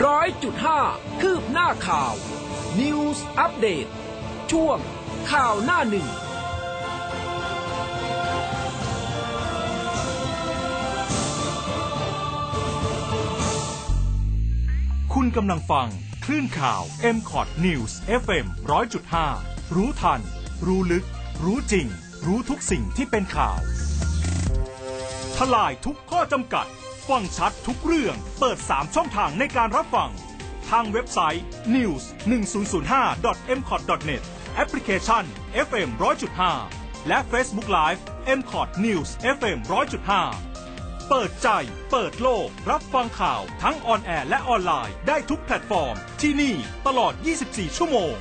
[0.07, 0.81] ร้อยจุดห้า
[1.21, 2.13] คืบหน้าข่าว
[2.81, 3.87] News อัปเดต
[4.53, 4.79] ช่วง
[5.31, 6.09] ข่าวหน้าหนึ่ง
[15.15, 15.89] คุณกำลังฟัง
[16.25, 16.83] คลื่นข่าว
[17.17, 17.93] m c o t News
[18.23, 18.47] FM
[19.11, 20.21] 100.5 รู้ทัน
[20.67, 21.05] รู้ลึก
[21.45, 21.89] รู้จริง
[22.25, 23.59] รู้ทุกสิ่งที่เป็นข่าว
[25.37, 26.67] ทลายทุกข้อจำกัด
[27.09, 30.11] ฟังชัดทุกเรื่อง เปิด 3 ช่องทางในการรับฟัง
[30.71, 31.45] ทางเว็บไซต์
[31.75, 32.03] news
[32.61, 34.23] 1005 m c o t net
[34.55, 35.25] แอปพลิเคชัน
[35.67, 35.89] FM
[36.49, 38.01] 100.5 และ Facebook Live
[38.39, 39.59] m c o t News FM
[40.35, 41.49] 100.5 เปิดใจ
[41.91, 46.55] เปิดโลก รับฟังข่าวทั้ง on air และออนไลน์ได้ทุกแพลตฟอร์ม ที่นี่
[46.87, 47.13] ตลอด
[47.47, 48.15] 24 ชั่วโมง